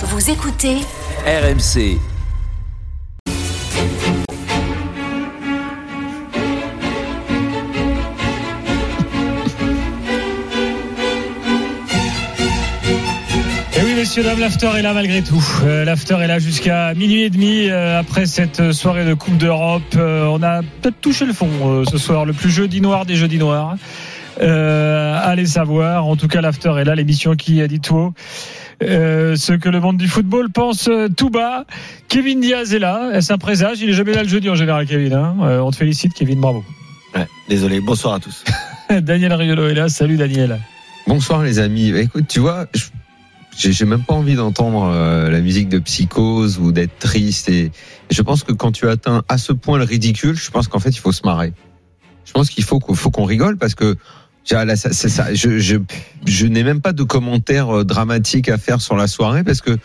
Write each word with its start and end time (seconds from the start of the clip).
Vous 0.00 0.30
écoutez 0.30 0.76
RMC. 1.26 1.98
Et 13.74 13.82
oui, 13.82 13.94
messieurs, 13.96 14.22
dames, 14.22 14.38
l'after 14.38 14.70
est 14.76 14.82
là 14.82 14.94
malgré 14.94 15.20
tout. 15.22 15.44
Euh, 15.64 15.84
l'after 15.84 16.14
est 16.22 16.28
là 16.28 16.38
jusqu'à 16.38 16.94
minuit 16.94 17.24
et 17.24 17.30
demi 17.30 17.68
euh, 17.68 17.98
après 17.98 18.26
cette 18.26 18.70
soirée 18.70 19.04
de 19.04 19.14
Coupe 19.14 19.36
d'Europe. 19.36 19.82
Euh, 19.96 20.26
on 20.26 20.44
a 20.44 20.60
peut-être 20.62 21.00
touché 21.00 21.24
le 21.24 21.32
fond 21.32 21.48
euh, 21.64 21.84
ce 21.90 21.98
soir, 21.98 22.24
le 22.24 22.32
plus 22.32 22.50
jeudi 22.50 22.80
noir 22.80 23.04
des 23.04 23.16
jeudis 23.16 23.38
noirs. 23.38 23.74
Allez 25.28 25.44
savoir. 25.44 26.06
En 26.06 26.16
tout 26.16 26.26
cas, 26.26 26.40
l'after 26.40 26.72
est 26.78 26.84
là, 26.84 26.94
l'émission 26.94 27.34
qui 27.36 27.60
a 27.60 27.68
dit 27.68 27.80
tout. 27.80 28.14
Euh, 28.82 29.36
ce 29.36 29.52
que 29.52 29.68
le 29.68 29.78
monde 29.78 29.98
du 29.98 30.08
football 30.08 30.48
pense 30.50 30.88
euh, 30.88 31.08
tout 31.14 31.28
bas. 31.28 31.66
Kevin 32.08 32.40
Diaz 32.40 32.72
est 32.72 32.78
là, 32.78 33.10
est-ce 33.12 33.30
un 33.32 33.36
présage? 33.36 33.80
Il 33.82 33.90
est 33.90 33.92
jamais 33.92 34.14
là 34.14 34.22
le 34.22 34.28
jeudi 34.28 34.48
en 34.48 34.54
général, 34.54 34.86
Kevin. 34.86 35.12
hein. 35.12 35.36
Euh, 35.42 35.60
on 35.60 35.70
te 35.70 35.76
félicite, 35.76 36.14
Kevin, 36.14 36.40
bravo. 36.40 36.64
Ouais, 37.14 37.26
désolé, 37.46 37.80
bonsoir 37.80 38.14
à 38.14 38.20
tous. 38.20 38.42
Daniel 39.02 39.34
Riolo 39.34 39.68
est 39.68 39.74
là, 39.74 39.90
salut 39.90 40.16
Daniel. 40.16 40.58
Bonsoir 41.06 41.42
les 41.42 41.58
amis. 41.58 41.92
Bah, 41.92 42.00
Écoute, 42.00 42.24
tu 42.26 42.40
vois, 42.40 42.66
je- 42.74 43.70
j'ai 43.70 43.84
même 43.84 44.04
pas 44.04 44.14
envie 44.14 44.34
d'entendre 44.34 44.84
euh, 44.94 45.28
la 45.28 45.40
musique 45.40 45.68
de 45.68 45.78
psychose 45.78 46.58
ou 46.58 46.72
d'être 46.72 46.98
triste. 46.98 47.50
Et 47.50 47.70
je 48.10 48.22
pense 48.22 48.44
que 48.44 48.52
quand 48.52 48.72
tu 48.72 48.88
atteins 48.88 49.24
à 49.28 49.36
ce 49.36 49.52
point 49.52 49.76
le 49.76 49.84
ridicule, 49.84 50.36
je 50.36 50.50
pense 50.50 50.68
qu'en 50.68 50.78
fait 50.78 50.90
il 50.90 51.00
faut 51.00 51.12
se 51.12 51.22
marrer. 51.26 51.52
Je 52.24 52.32
pense 52.32 52.48
qu'il 52.48 52.64
faut 52.64 52.78
qu'on 52.78 52.94
faut 52.94 53.10
qu'on 53.10 53.24
rigole 53.24 53.58
parce 53.58 53.74
que 53.74 53.96
là, 54.50 54.76
ça, 54.76 54.92
c'est 54.92 55.08
ça. 55.08 55.34
Je, 55.34 55.58
je, 55.58 55.76
je 56.26 56.46
n'ai 56.46 56.62
même 56.62 56.80
pas 56.80 56.92
de 56.92 57.02
commentaires 57.02 57.78
euh, 57.78 57.84
dramatiques 57.84 58.48
à 58.48 58.58
faire 58.58 58.80
sur 58.80 58.96
la 58.96 59.06
soirée 59.06 59.44
parce 59.44 59.60
que 59.60 59.76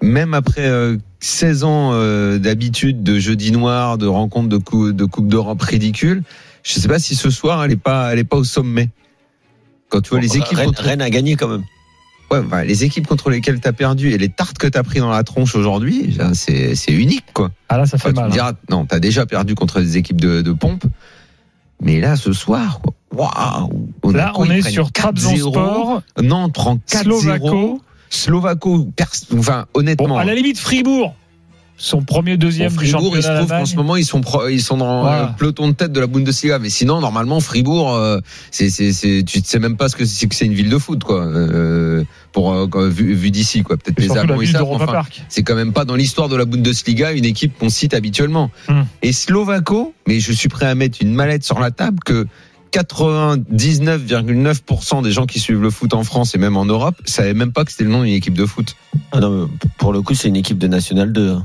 même 0.00 0.34
après 0.34 0.66
euh, 0.66 0.96
16 1.20 1.64
ans 1.64 1.90
euh, 1.92 2.38
d'habitude 2.38 3.02
de 3.02 3.18
jeudi 3.18 3.50
noir, 3.52 3.98
de 3.98 4.06
rencontres 4.06 4.48
de, 4.48 4.58
cou- 4.58 4.92
de 4.92 5.04
Coupe 5.04 5.28
d'Europe 5.28 5.60
ridicule, 5.62 6.22
je 6.62 6.72
sais 6.78 6.88
pas 6.88 6.98
si 6.98 7.14
ce 7.14 7.30
soir 7.30 7.64
elle 7.64 7.72
est 7.72 7.76
pas, 7.76 8.12
elle 8.12 8.18
est 8.18 8.24
pas 8.24 8.36
au 8.36 8.44
sommet. 8.44 8.90
Quand 9.88 10.00
tu 10.02 10.10
vois 10.10 10.20
les 10.20 10.36
équipes 10.36 10.56
Rennes, 10.56 10.66
contre- 10.66 10.82
Rennes 10.82 11.02
a 11.02 11.10
gagné 11.10 11.34
quand 11.36 11.48
même. 11.48 11.64
Ouais, 12.30 12.42
bah, 12.42 12.62
les 12.62 12.84
équipes 12.84 13.06
contre 13.06 13.30
lesquelles 13.30 13.58
t'as 13.58 13.72
perdu 13.72 14.10
et 14.10 14.18
les 14.18 14.28
tartes 14.28 14.58
que 14.58 14.66
t'as 14.66 14.82
pris 14.82 14.98
dans 15.00 15.08
la 15.10 15.24
tronche 15.24 15.54
aujourd'hui, 15.54 16.18
c'est 16.34 16.74
unique 16.92 17.24
quoi. 17.32 17.50
Ah 17.70 17.78
là, 17.78 17.86
ça 17.86 17.96
fait 17.96 18.08
Enfin, 18.08 18.12
tu 18.12 18.16
mal. 18.16 18.24
me 18.26 18.30
hein. 18.30 18.32
diras, 18.34 18.52
non, 18.70 18.84
t'as 18.84 19.00
déjà 19.00 19.24
perdu 19.24 19.54
contre 19.54 19.80
des 19.80 19.96
équipes 19.96 20.20
de, 20.20 20.42
de 20.42 20.52
pompe, 20.52 20.84
mais 21.80 22.00
là 22.00 22.16
ce 22.16 22.32
soir, 22.32 22.80
waouh. 23.14 23.88
Là, 24.12 24.32
on 24.36 24.44
est 24.50 24.62
sur 24.62 24.88
4-0. 24.88 24.92
Trabzonspor, 24.92 26.02
Nantes 26.22 26.52
prend 26.54 26.76
4-0. 26.88 27.20
Slovaco. 27.20 27.80
Slovaco, 28.10 28.88
pers- 28.96 29.10
enfin 29.38 29.66
honnêtement. 29.74 30.08
Bon, 30.08 30.16
à 30.16 30.24
la 30.24 30.34
limite, 30.34 30.58
Fribourg, 30.58 31.14
son 31.80 32.02
premier, 32.02 32.36
deuxième 32.36 32.72
Bon, 32.74 32.80
du 32.82 32.88
Fribourg, 32.88 33.16
il 33.16 33.22
se 33.22 33.28
championnat 33.28 33.38
trouve 33.38 33.48
qu'en 33.48 33.54
d'Allemagne. 33.54 33.66
ce 33.72 33.76
moment 33.76 33.94
ils 33.96 34.04
sont 34.04 34.20
pro- 34.20 34.48
ils 34.48 34.60
sont 34.60 34.76
dans 34.76 35.02
Voilà. 35.02 35.28
le 35.32 35.38
peloton 35.38 35.68
de 35.68 35.72
tête 35.74 35.92
de 35.92 36.00
la 36.00 36.08
Bundesliga, 36.08 36.58
mais 36.58 36.70
sinon 36.70 37.00
normalement 37.00 37.38
Fribourg, 37.40 37.94
euh, 37.94 38.18
c'est 38.50 38.68
c'est 38.68 38.92
c'est 38.92 39.22
tu 39.24 39.40
sais 39.44 39.58
même 39.60 39.76
pas 39.76 39.88
ce 39.88 39.94
que 39.96 40.04
c'est 40.04 40.26
que 40.26 40.34
c'est 40.34 40.46
une 40.46 40.54
ville 40.54 40.70
de 40.70 40.78
foot 40.78 41.04
quoi, 41.04 41.24
euh, 41.24 42.02
pour 42.32 42.52
euh, 42.52 42.88
vu, 42.88 43.14
vu 43.14 43.30
d'ici 43.30 43.62
quoi. 43.62 43.76
Peut-être 43.76 44.00
les 44.00 44.10
Allemands 44.16 44.40
ils 44.42 44.56
enfin, 44.56 45.02
c'est 45.28 45.42
quand 45.44 45.54
même 45.54 45.72
pas 45.72 45.84
dans 45.84 45.94
l'histoire 45.94 46.28
de 46.28 46.34
la 46.36 46.44
Bundesliga 46.44 47.12
une 47.12 47.24
équipe 47.24 47.56
qu'on 47.58 47.68
cite 47.70 47.94
habituellement. 47.94 48.50
Hmm. 48.68 48.82
Et 49.02 49.12
Slovako, 49.12 49.94
mais 50.08 50.18
je 50.20 50.32
suis 50.32 50.48
prêt 50.48 50.66
à 50.66 50.74
mettre 50.74 50.98
une 51.00 51.14
mallette 51.14 51.44
sur 51.44 51.60
la 51.60 51.70
table 51.70 52.00
que 52.04 52.26
99,9% 52.72 55.02
des 55.02 55.10
gens 55.10 55.26
qui 55.26 55.38
suivent 55.40 55.62
le 55.62 55.70
foot 55.70 55.94
en 55.94 56.04
France 56.04 56.34
et 56.34 56.38
même 56.38 56.56
en 56.56 56.64
Europe 56.64 56.96
savaient 57.04 57.34
même 57.34 57.52
pas 57.52 57.64
que 57.64 57.70
c'était 57.70 57.84
le 57.84 57.90
nom 57.90 58.02
d'une 58.02 58.12
équipe 58.12 58.34
de 58.34 58.46
foot. 58.46 58.74
Ah 59.12 59.20
non, 59.20 59.48
pour 59.78 59.92
le 59.92 60.02
coup, 60.02 60.14
c'est 60.14 60.28
une 60.28 60.36
équipe 60.36 60.58
de 60.58 60.66
National 60.68 61.12
2. 61.12 61.36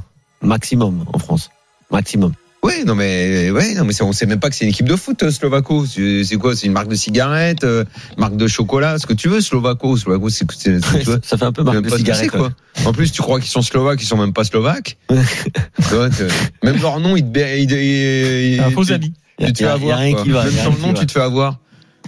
Maximum 0.43 1.05
en 1.11 1.19
France. 1.19 1.49
Maximum. 1.91 2.33
Oui, 2.65 2.85
non 2.85 2.95
mais 2.95 3.51
ouais, 3.51 3.73
non 3.73 3.83
mais 3.83 4.01
on 4.01 4.13
sait 4.13 4.25
même 4.25 4.39
pas 4.39 4.49
que 4.49 4.55
c'est 4.55 4.63
une 4.63 4.69
équipe 4.69 4.87
de 4.87 4.95
foot 4.95 5.21
euh, 5.23 5.31
Slovako. 5.31 5.85
C'est 5.85 6.37
quoi? 6.39 6.55
C'est 6.55 6.65
une 6.67 6.71
marque 6.71 6.87
de 6.87 6.95
cigarettes, 6.95 7.65
euh, 7.65 7.83
marque 8.17 8.37
de 8.37 8.47
chocolat, 8.47 8.97
ce 8.99 9.05
que 9.05 9.11
tu 9.11 9.27
veux 9.27 9.41
Slovako. 9.41 9.97
Slovako, 9.97 10.29
c'est 10.29 10.45
Ça 11.25 11.37
fait 11.37 11.43
un 11.43 11.51
peu 11.51 11.63
marque 11.63 11.81
de 11.81 11.89
cigarette. 11.97 12.31
quoi. 12.31 12.51
En 12.85 12.93
plus, 12.93 13.11
tu 13.11 13.21
crois 13.21 13.41
qu'ils 13.41 13.49
sont 13.49 13.61
slovaques, 13.61 14.01
ils 14.01 14.05
sont 14.05 14.15
même 14.17 14.31
pas 14.31 14.45
slovaques. 14.45 14.97
Même 16.63 16.81
leur 16.81 16.99
nom, 17.01 17.17
ils 17.17 17.29
te, 17.29 17.57
ils 17.59 17.67
te- 17.67 17.73
ils- 17.73 18.61
le 20.73 20.81
nom, 20.81 20.93
qui 20.93 20.99
tu 21.01 21.05
te 21.07 21.11
fais 21.11 21.21
avoir. 21.21 21.59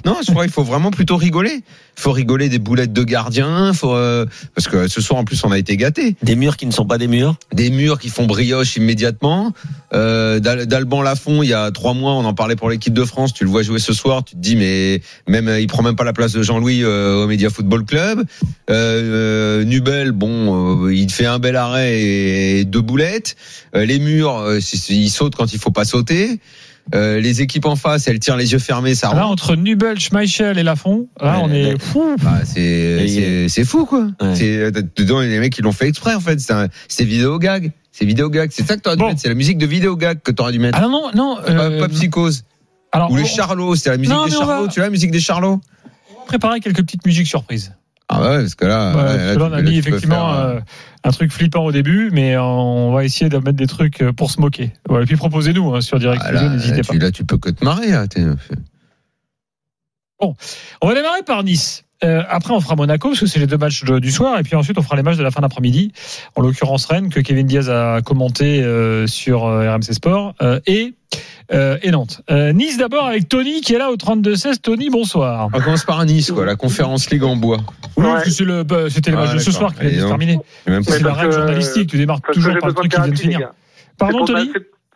Non, 0.05 0.17
je 0.25 0.31
crois 0.31 0.43
qu'il 0.43 0.53
faut 0.53 0.63
vraiment 0.63 0.91
plutôt 0.91 1.17
rigoler. 1.17 1.63
Il 1.97 2.01
faut 2.01 2.11
rigoler 2.11 2.47
des 2.47 2.59
boulettes 2.59 2.93
de 2.93 3.03
gardiens, 3.03 3.73
faut, 3.73 3.95
euh, 3.95 4.25
parce 4.53 4.67
que 4.67 4.87
ce 4.87 5.01
soir 5.01 5.19
en 5.19 5.23
plus 5.23 5.43
on 5.43 5.51
a 5.51 5.57
été 5.57 5.77
gâtés. 5.77 6.15
Des 6.21 6.35
murs 6.35 6.57
qui 6.57 6.67
ne 6.67 6.71
sont 6.71 6.85
pas 6.85 6.97
des 6.99 7.07
murs? 7.07 7.35
Des 7.53 7.71
murs 7.71 7.97
qui 7.97 8.09
font 8.09 8.25
brioche 8.27 8.75
immédiatement. 8.75 9.53
Euh, 9.93 10.39
D'Al- 10.39 10.67
D'Alban 10.67 11.01
Lafont, 11.01 11.41
il 11.41 11.49
y 11.49 11.53
a 11.53 11.71
trois 11.71 11.93
mois, 11.93 12.13
on 12.13 12.25
en 12.25 12.33
parlait 12.35 12.55
pour 12.55 12.69
l'équipe 12.69 12.93
de 12.93 13.03
France. 13.03 13.33
Tu 13.33 13.45
le 13.45 13.49
vois 13.49 13.63
jouer 13.63 13.79
ce 13.79 13.93
soir, 13.93 14.23
tu 14.23 14.35
te 14.35 14.39
dis 14.39 14.55
mais 14.55 15.01
même 15.27 15.47
euh, 15.47 15.59
il 15.59 15.67
prend 15.67 15.81
même 15.81 15.95
pas 15.95 16.03
la 16.03 16.13
place 16.13 16.33
de 16.33 16.43
Jean-Louis 16.43 16.83
euh, 16.83 17.23
au 17.23 17.27
Média 17.27 17.49
Football 17.49 17.85
Club. 17.85 18.25
Euh, 18.69 19.61
euh, 19.61 19.63
Nubel, 19.63 20.11
bon, 20.11 20.87
il 20.89 21.11
fait 21.11 21.25
un 21.25 21.39
bel 21.39 21.55
arrêt 21.55 21.99
et 21.99 22.65
deux 22.65 22.81
boulettes. 22.81 23.35
Euh, 23.75 23.85
les 23.85 23.97
murs, 23.99 24.43
ils 24.89 25.09
sautent 25.09 25.35
quand 25.35 25.51
il 25.53 25.59
faut 25.59 25.71
pas 25.71 25.85
sauter. 25.85 26.39
Euh, 26.93 27.19
les 27.19 27.41
équipes 27.41 27.65
en 27.65 27.75
face, 27.75 28.07
elles 28.07 28.19
tirent 28.19 28.37
les 28.37 28.51
yeux 28.53 28.59
fermés, 28.59 28.93
ça 28.93 29.07
Là, 29.07 29.23
rentre. 29.23 29.31
entre 29.31 29.55
Nubel, 29.55 29.99
Schmeichel 29.99 30.59
et 30.59 30.63
Lafont, 30.63 31.07
là, 31.19 31.37
Ouais, 31.37 31.41
on 31.43 31.49
est 31.51 31.73
ouais. 31.73 31.79
fou. 31.79 32.15
Bah, 32.21 32.41
c'est 32.45 33.63
fou 33.65 33.85
quoi. 33.85 34.07
Ouais. 34.21 34.35
C'est 34.35 34.57
euh, 34.57 34.71
dedans 34.71 35.19
les 35.19 35.39
mecs 35.39 35.53
qui 35.53 35.61
l'ont 35.63 35.71
fait 35.71 35.87
exprès 35.87 36.13
en 36.13 36.19
fait. 36.19 36.39
C'est 36.87 37.03
vidéo 37.03 37.39
gag. 37.39 37.71
C'est 37.91 38.05
vidéo 38.05 38.29
gag. 38.29 38.49
C'est 38.53 38.67
ça 38.67 38.75
que 38.75 38.81
t'aurais 38.81 38.97
dû 38.97 39.01
Bon. 39.01 39.07
mettre. 39.09 39.21
C'est 39.21 39.29
la 39.29 39.33
musique 39.35 39.57
de 39.57 39.65
vidéo 39.65 39.95
gag 39.95 40.19
que 40.21 40.31
t'aurais 40.31 40.51
dû 40.51 40.59
mettre. 40.59 40.77
Ah 40.79 40.83
non, 40.83 40.89
non, 40.91 41.11
non. 41.15 41.35
pas, 41.37 41.49
euh, 41.51 41.79
pas 41.79 41.89
psychose. 41.89 42.43
alors, 42.91 43.09
Ou 43.11 43.15
les 43.15 43.23
on 43.23 43.25
Charlots. 43.25 43.75
C'est 43.75 43.89
la 43.89 43.97
musique 43.97 44.13
Non, 44.13 44.25
des 44.27 44.35
on 44.35 44.39
Charlots. 44.41 44.63
va- 44.65 44.67
Tu 44.71 44.79
vois 44.79 44.87
la 44.87 44.91
musique 44.91 45.11
des 45.11 45.19
Charlots? 45.19 45.55
va 46.17 46.25
préparer 46.27 46.59
quelques 46.59 46.81
petites 46.83 47.05
musiques 47.05 47.27
surprises. 47.27 47.73
Ah 48.07 48.21
ouais 48.21 48.39
parce 48.39 48.55
que 48.55 48.65
là. 48.65 48.89
Ouais, 48.89 49.03
parce 49.03 49.17
là, 49.17 49.33
que 49.33 49.39
là, 49.39 49.45
on 49.45 49.53
a 49.53 49.61
mis 49.61 49.77
effectivement 49.77 50.33
faire, 50.33 50.45
euh, 50.45 50.59
un 51.03 51.11
truc 51.11 51.31
flippant 51.31 51.63
au 51.65 51.71
début, 51.71 52.09
mais 52.11 52.37
on 52.37 52.91
va 52.91 53.03
essayer 53.03 53.29
de 53.29 53.37
mettre 53.37 53.53
des 53.53 53.67
trucs 53.67 54.01
euh, 54.01 54.13
pour 54.13 54.29
se 54.29 54.39
moquer. 54.39 54.73
Voilà, 54.87 55.03
et 55.03 55.07
puis 55.07 55.15
proposez-nous 55.15 55.73
hein, 55.73 55.81
sur 55.81 55.97
Direct 55.99 56.21
ah, 56.25 56.49
n'hésitez 56.49 56.81
pas. 56.81 56.93
tu, 56.93 56.99
là, 56.99 57.11
tu 57.11 57.25
peux 57.25 57.37
que 57.37 57.49
te 57.49 57.63
marrer. 57.65 57.91
là, 57.91 58.07
t'es- 58.07 58.25
On 60.19 60.87
va 60.87 60.93
démarrer 60.93 61.23
par 61.23 61.43
Nice. 61.43 61.84
Euh, 62.03 62.23
après, 62.29 62.53
on 62.53 62.59
fera 62.59 62.75
Monaco, 62.75 63.09
parce 63.09 63.21
que 63.21 63.25
c'est 63.25 63.39
les 63.39 63.47
deux 63.47 63.57
matchs 63.57 63.83
de- 63.85 63.99
du 63.99 64.11
soir, 64.11 64.37
et 64.37 64.43
puis 64.43 64.55
ensuite, 64.55 64.77
on 64.77 64.81
fera 64.81 64.95
les 64.97 65.01
matchs 65.03 65.15
de 65.17 65.23
la 65.23 65.31
fin 65.31 65.41
d'après-midi. 65.41 65.93
En 66.35 66.41
l'occurrence, 66.41 66.85
Rennes, 66.85 67.09
que 67.09 67.21
Kevin 67.21 67.47
Diaz 67.47 67.69
a 67.69 68.01
commenté 68.01 68.61
euh, 68.61 69.07
sur 69.07 69.45
euh, 69.45 69.71
RMC 69.73 69.93
Sport, 69.93 70.35
euh, 70.41 70.59
et, 70.67 70.93
euh, 71.53 71.77
et 71.81 71.91
Nantes. 71.91 72.21
Euh, 72.29 72.51
nice 72.51 72.77
d'abord 72.77 73.05
avec 73.05 73.29
Tony, 73.29 73.61
qui 73.61 73.73
est 73.73 73.77
là 73.77 73.91
au 73.91 73.95
32-16. 73.95 74.59
Tony, 74.61 74.89
bonsoir. 74.89 75.49
On 75.53 75.59
commence 75.61 75.85
par 75.85 76.03
Nice 76.05 76.31
quoi. 76.31 76.45
La 76.45 76.55
conférence 76.57 77.09
Ligue 77.09 77.23
en 77.23 77.37
bois. 77.37 77.59
Oui, 77.95 78.03
Ouais. 78.05 78.11
parce 78.11 78.25
que 78.25 78.29
c'est 78.31 78.43
le- 78.43 78.63
bah, 78.63 78.89
c'était 78.89 79.11
les 79.11 79.17
Ah, 79.17 79.21
matchs 79.25 79.33
de 79.35 79.39
ce 79.39 79.51
soir 79.51 79.73
qui. 79.73 79.87
J'ai 79.89 80.01
même 80.71 80.83
pas- 80.85 80.91
C'est 80.91 81.01
la 81.03 81.13
règle 81.13 81.29
que- 81.29 81.35
journalistique, 81.37 81.89
tu 81.89 81.97
démarres 81.97 82.21
toujours 82.21 82.57
par 82.59 82.67
le 82.69 82.73
truc 82.75 82.91
qui 82.91 82.97
vient 82.99 83.07
de 83.07 83.15
finir. 83.17 83.49
Pardon, 83.97 84.25
Tony 84.25 84.51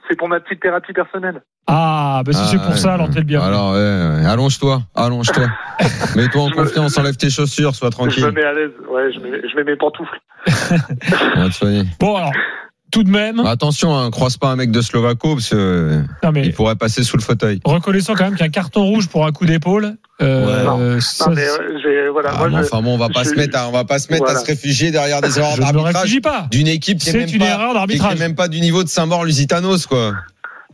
c'est- 0.10 0.16
pour 0.16 0.28
ma 0.28 0.40
petite 0.40 0.62
thérapie 0.62 0.92
personnelle. 0.94 1.42
Ah, 1.68 2.24
bah 2.26 2.34
si 2.34 2.44
c'est 2.48 2.58
Ah, 2.60 2.66
pour 2.66 2.78
ça, 2.78 2.88
ouais. 2.90 2.94
alors 2.96 3.10
t'es 3.12 3.24
bien. 3.24 3.42
Alors, 3.42 3.74
ouais, 3.74 3.78
ouais. 3.78 4.26
allonge-toi, 4.26 4.82
allonge-toi. 4.96 5.46
Mets-toi 6.16 6.42
en 6.42 6.50
Je 6.50 6.54
confiance, 6.56 6.98
enlève 6.98 7.16
tes 7.16 7.30
chaussures, 7.30 7.76
sois 7.76 7.90
Je 7.90 7.96
tranquille. 7.96 8.26
me 8.26 8.32
mets 8.32 8.44
à 8.44 8.54
l'aise. 8.54 8.72
Ouais, 8.90 9.12
je 9.14 9.20
mets, 9.20 9.42
je 9.48 9.56
mets 9.56 9.64
mes 9.64 9.76
pantoufles. 9.76 10.20
On 11.36 11.42
va 11.42 11.48
te 11.50 11.54
soigner. 11.54 11.84
Bon, 12.00 12.16
alors, 12.18 12.32
tout 12.92 13.04
de 13.04 13.10
même, 13.10 13.40
Attention, 13.42 13.96
hein, 13.98 14.10
croise 14.12 14.38
pas 14.38 14.48
un 14.50 14.56
mec 14.56 14.72
de 14.72 14.82
Slovako 14.82 15.36
parce 15.36 15.50
que 15.50 15.56
euh, 15.56 16.02
non, 16.24 16.32
mais 16.32 16.44
il 16.46 16.54
pourrait 16.54 16.76
passer 16.76 17.04
sous 17.04 17.18
le 17.18 17.22
fauteuil. 17.22 17.60
reconnaissant 17.66 18.14
quand 18.16 18.26
même 18.26 18.36
qu'un 18.36 18.50
carton 18.50 18.84
rouge 18.84 19.08
pour 19.10 19.26
un 19.26 19.32
coup 19.32 19.46
d'épaule, 19.46 19.96
euh, 20.22 20.64
Non. 20.64 21.00
ça, 21.00 21.30
Non, 21.30 21.36
mais 21.36 21.46
euh, 21.48 22.10
voilà, 22.12 22.32
Ah, 22.38 22.48
moi, 22.48 22.60
enfin 22.62 22.82
bon, 22.82 22.96
on 22.96 22.98
va 22.98 23.10
pas 23.10 23.24
je- 23.24 23.30
se 23.30 23.36
mettre, 23.36 23.58
à, 23.58 23.68
on 23.68 23.72
va 23.72 23.86
pas 23.86 24.00
se 24.00 24.12
mettre 24.12 24.30
à 24.30 24.36
se 24.36 24.46
réfugier 24.46 24.92
derrière 24.92 25.22
des 25.22 25.38
erreurs 25.40 25.52
je 25.56 25.62
ne 25.62 25.68
me 25.68 25.72
d'arbitrage 25.74 25.96
réfugie 26.04 26.22
pas. 26.22 26.48
d'une 26.52 26.68
équipe 26.68 27.00
qui 27.00 27.10
est 27.10 27.12
C'est 27.12 27.18
même 27.20 27.30
une 27.32 27.40
pas, 27.40 27.46
erreur 27.46 27.86
qui 27.88 27.96
est 27.96 28.20
même 28.20 28.36
pas 28.36 28.48
du 28.48 28.60
niveau 28.60 28.84
de 28.84 28.90
Saint-Maur-Lusitanos 28.90 29.86
quoi. 29.88 30.14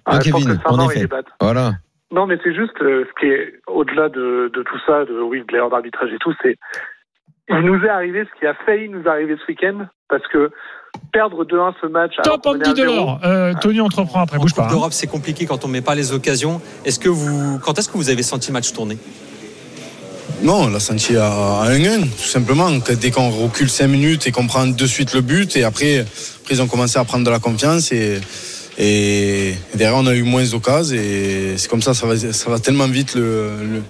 Ah, 0.06 0.12
pense 0.20 0.24
Kevin, 0.24 0.60
en 0.66 0.90
effet. 0.90 1.02
est. 1.02 1.10
Voilà. 1.42 1.74
Non, 2.12 2.28
mais 2.28 2.38
c'est 2.44 2.54
juste 2.54 2.80
euh, 2.82 3.04
ce 3.10 3.20
qui 3.20 3.26
est 3.32 3.56
au-delà 3.68 4.10
de, 4.10 4.52
de 4.54 4.64
tout 4.64 4.78
ça, 4.86 5.04
de 5.06 5.20
oui, 5.22 5.42
de 5.48 5.52
l'erreur 5.52 5.70
d'arbitrage 5.72 6.10
et 6.14 6.18
tout, 6.20 6.34
c'est 6.42 6.56
il 7.50 7.58
nous 7.60 7.84
est 7.84 7.90
arrivé 7.90 8.24
ce 8.26 8.40
qui 8.40 8.46
a 8.48 8.54
failli 8.66 8.90
nous 8.90 9.08
arriver 9.08 9.36
ce 9.40 9.52
week-end 9.52 9.86
parce 10.10 10.26
que 10.32 10.52
perdre 11.12 11.44
2-1 11.46 11.74
ce 11.82 11.88
match. 11.88 12.14
Top 12.24 12.46
Andy 12.46 12.74
Delors. 12.74 13.20
Euh, 13.24 13.54
Tony 13.62 13.82
entreprend 13.82 14.22
après, 14.22 14.38
En 14.38 14.42
bouge 14.42 14.54
pas. 14.54 14.64
hein. 14.66 14.68
d'Europe, 14.70 14.94
c'est 14.94 15.08
compliqué 15.08 15.46
quand 15.46 15.64
on 15.66 15.68
met 15.68 15.82
pas 15.82 15.96
les 15.96 16.12
occasions. 16.12 16.62
Est-ce 16.86 17.00
que 17.00 17.10
vous, 17.10 17.60
quand 17.64 17.78
est-ce 17.80 17.88
que 17.90 17.98
vous 17.98 18.10
avez 18.10 18.24
senti 18.24 18.48
le 18.48 18.54
match 18.54 18.72
tourner? 18.74 18.98
Non, 20.44 20.64
on 20.64 20.68
l'a 20.70 20.80
senti 20.80 21.16
à 21.16 21.28
à 21.62 21.70
1-1, 21.72 22.02
tout 22.02 22.08
simplement. 22.28 22.70
Dès 23.00 23.10
qu'on 23.12 23.30
recule 23.30 23.70
5 23.70 23.88
minutes 23.88 24.28
et 24.28 24.32
qu'on 24.32 24.48
prend 24.48 24.68
de 24.68 24.86
suite 24.86 25.14
le 25.14 25.22
but, 25.22 25.56
et 25.56 25.64
après, 25.64 26.00
après 26.00 26.56
ils 26.56 26.62
ont 26.62 26.68
commencé 26.68 27.00
à 27.00 27.04
prendre 27.06 27.24
de 27.26 27.30
la 27.32 27.40
confiance. 27.40 27.92
Et, 27.92 28.20
et 28.78 29.56
derrière, 29.76 29.98
on 29.98 30.06
a 30.08 30.14
eu 30.14 30.24
moins 30.24 30.44
d'occasions. 30.44 30.96
Et 30.96 31.54
c'est 31.58 31.70
comme 31.70 31.82
ça, 31.82 31.94
ça 31.94 32.06
va, 32.06 32.18
ça 32.18 32.50
va 32.50 32.60
tellement 32.60 32.88
vite 32.88 33.16
le, 33.16 33.52
le, 33.64 33.82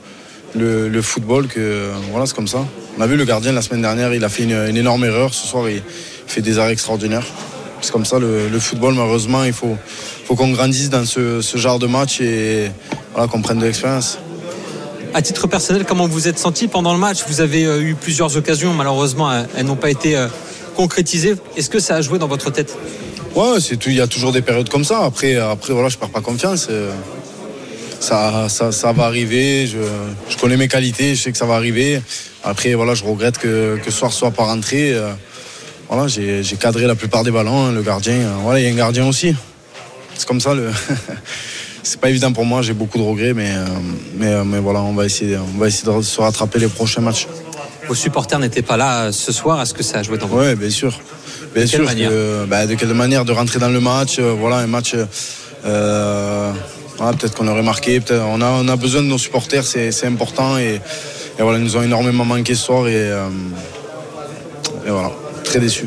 le- 0.61 0.87
le 0.89 1.01
football 1.01 1.47
que 1.47 1.89
voilà, 2.11 2.25
c'est 2.27 2.35
comme 2.35 2.47
ça. 2.47 2.63
On 2.97 3.01
a 3.01 3.07
vu 3.07 3.17
le 3.17 3.25
gardien 3.25 3.51
la 3.51 3.61
semaine 3.61 3.81
dernière, 3.81 4.13
il 4.13 4.23
a 4.23 4.29
fait 4.29 4.43
une, 4.43 4.53
une 4.69 4.77
énorme 4.77 5.03
erreur. 5.03 5.33
Ce 5.33 5.45
soir, 5.45 5.69
il 5.69 5.81
fait 6.27 6.41
des 6.41 6.59
arrêts 6.59 6.71
extraordinaires. 6.71 7.25
C'est 7.81 7.91
comme 7.91 8.05
ça 8.05 8.19
le, 8.19 8.47
le 8.47 8.59
football, 8.59 8.93
malheureusement, 8.93 9.43
il 9.43 9.51
faut, 9.51 9.77
faut 10.25 10.35
qu'on 10.35 10.51
grandisse 10.51 10.89
dans 10.89 11.05
ce, 11.05 11.41
ce 11.41 11.57
genre 11.57 11.77
de 11.77 11.87
match 11.87 12.21
et 12.21 12.71
voilà, 13.13 13.27
qu'on 13.27 13.41
prenne 13.41 13.59
de 13.59 13.65
l'expérience. 13.65 14.17
À 15.13 15.21
titre 15.21 15.47
personnel, 15.47 15.83
comment 15.85 16.07
vous 16.07 16.29
êtes 16.29 16.39
senti 16.39 16.67
pendant 16.67 16.93
le 16.93 16.99
match? 16.99 17.19
Vous 17.27 17.41
avez 17.41 17.65
euh, 17.65 17.81
eu 17.81 17.95
plusieurs 17.95 18.35
occasions, 18.37 18.73
malheureusement, 18.73 19.31
elles, 19.31 19.47
elles 19.57 19.65
n'ont 19.65 19.75
pas 19.75 19.89
été 19.89 20.15
euh, 20.15 20.27
concrétisées. 20.75 21.35
Est-ce 21.57 21.69
que 21.69 21.79
ça 21.79 21.95
a 21.95 22.01
joué 22.01 22.17
dans 22.17 22.27
votre 22.27 22.49
tête? 22.49 22.77
Ouais, 23.35 23.59
c'est 23.59 23.75
tout. 23.75 23.89
Il 23.89 23.95
y 23.95 24.01
a 24.01 24.07
toujours 24.07 24.31
des 24.31 24.41
périodes 24.41 24.69
comme 24.69 24.85
ça. 24.85 25.03
Après, 25.03 25.35
après 25.35 25.73
voilà, 25.73 25.89
je 25.89 25.97
perds 25.97 26.09
pas 26.09 26.21
confiance. 26.21 26.69
Ça, 28.05 28.49
ça, 28.49 28.71
ça 28.71 28.91
va 28.91 29.05
arriver. 29.05 29.65
Je, 29.65 29.79
je 30.29 30.37
connais 30.37 30.57
mes 30.57 30.67
qualités. 30.67 31.15
Je 31.15 31.21
sais 31.23 31.31
que 31.31 31.37
ça 31.37 31.45
va 31.47 31.55
arriver. 31.55 32.01
Après, 32.43 32.73
voilà, 32.75 32.93
je 32.93 33.03
regrette 33.03 33.37
que, 33.39 33.77
que 33.83 33.89
ce 33.91 33.97
soir 33.97 34.13
soit 34.13 34.31
pas 34.31 34.43
rentré. 34.43 34.93
Euh, 34.93 35.09
Voilà, 35.89 36.07
j'ai 36.07 36.43
j'ai 36.43 36.55
cadré 36.55 36.85
la 36.85 36.95
plupart 36.95 37.23
des 37.23 37.31
ballons. 37.31 37.65
hein, 37.65 37.71
Le 37.71 37.81
gardien, 37.81 38.13
euh, 38.13 38.33
voilà, 38.43 38.59
il 38.59 38.65
y 38.65 38.69
a 38.69 38.71
un 38.71 38.77
gardien 38.77 39.07
aussi. 39.07 39.33
C'est 40.17 40.27
comme 40.27 40.39
ça. 40.39 40.53
Le 40.53 40.69
c'est 41.83 41.99
pas 41.99 42.09
évident 42.11 42.31
pour 42.31 42.45
moi. 42.45 42.61
J'ai 42.61 42.73
beaucoup 42.73 42.99
de 42.99 43.03
regrets, 43.11 43.33
mais, 43.33 43.51
euh, 43.51 43.65
mais, 44.19 44.43
mais 44.51 44.59
voilà, 44.59 44.81
on 44.81 44.93
va 44.93 45.05
essayer, 45.05 45.37
on 45.37 45.57
va 45.59 45.67
essayer 45.67 45.91
de 45.91 46.01
se 46.03 46.21
rattraper 46.21 46.59
les 46.59 46.67
prochains 46.67 47.01
matchs. 47.01 47.27
Vos 47.87 47.95
supporters 47.95 48.37
n'étaient 48.39 48.61
pas 48.71 48.77
là 48.77 49.11
ce 49.11 49.31
soir. 49.31 49.59
Est-ce 49.61 49.73
que 49.73 49.83
ça 49.83 49.99
a 49.99 50.03
joué 50.03 50.17
dans 50.19 50.27
votre 50.27 50.43
Ouais, 50.43 50.55
bien 50.55 50.69
sûr. 50.69 50.91
Bien 51.55 51.63
De 51.65 51.69
quelle 51.69 51.79
sûr. 51.81 51.85
manière 51.85 52.09
que, 52.11 52.45
bah, 52.45 52.67
de 52.67 52.75
quelle 52.75 52.93
manière 52.93 53.25
de 53.25 53.31
rentrer 53.31 53.57
dans 53.59 53.69
le 53.69 53.79
match 53.79 54.19
Voilà, 54.19 54.57
un 54.57 54.67
match. 54.67 54.93
euh, 55.65 56.51
voilà, 56.97 57.15
peut-être 57.17 57.35
qu'on 57.35 57.47
aurait 57.47 57.63
marqué. 57.63 57.99
peut-être- 57.99 58.23
On 58.27 58.41
a, 58.41 58.49
on 58.49 58.67
a 58.67 58.75
besoin 58.75 59.01
de 59.01 59.07
nos 59.07 59.17
supporters, 59.17 59.63
c'est, 59.65 59.91
c'est 59.91 60.07
important. 60.07 60.57
Et, 60.57 60.75
et 61.37 61.41
voilà, 61.41 61.57
ils 61.57 61.63
nous 61.63 61.75
ont 61.77 61.81
énormément 61.83 62.25
manqué 62.25 62.55
ce 62.55 62.63
soir. 62.65 62.87
Et, 62.87 62.93
euh, 62.95 63.27
et 64.85 64.89
voilà, 64.89 65.11
très 65.43 65.59
déçu. 65.59 65.85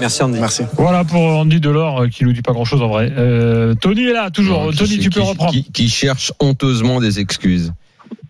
Merci 0.00 0.22
Andy. 0.22 0.38
Merci. 0.40 0.62
Voilà 0.76 1.04
pour 1.04 1.20
Andy 1.22 1.60
Delors 1.60 2.02
euh, 2.02 2.08
qui 2.08 2.24
nous 2.24 2.32
dit 2.32 2.42
pas 2.42 2.52
grand 2.52 2.64
chose 2.64 2.82
en 2.82 2.88
vrai. 2.88 3.12
Euh, 3.16 3.74
Tony 3.74 4.04
est 4.06 4.12
là 4.12 4.30
toujours. 4.30 4.64
Non, 4.64 4.70
qui- 4.70 4.76
Tony, 4.78 4.98
tu 4.98 5.10
peux 5.10 5.20
qui- 5.20 5.26
reprendre. 5.26 5.52
Qui, 5.52 5.64
qui 5.70 5.88
cherche 5.88 6.32
honteusement 6.40 7.00
des 7.00 7.20
excuses 7.20 7.72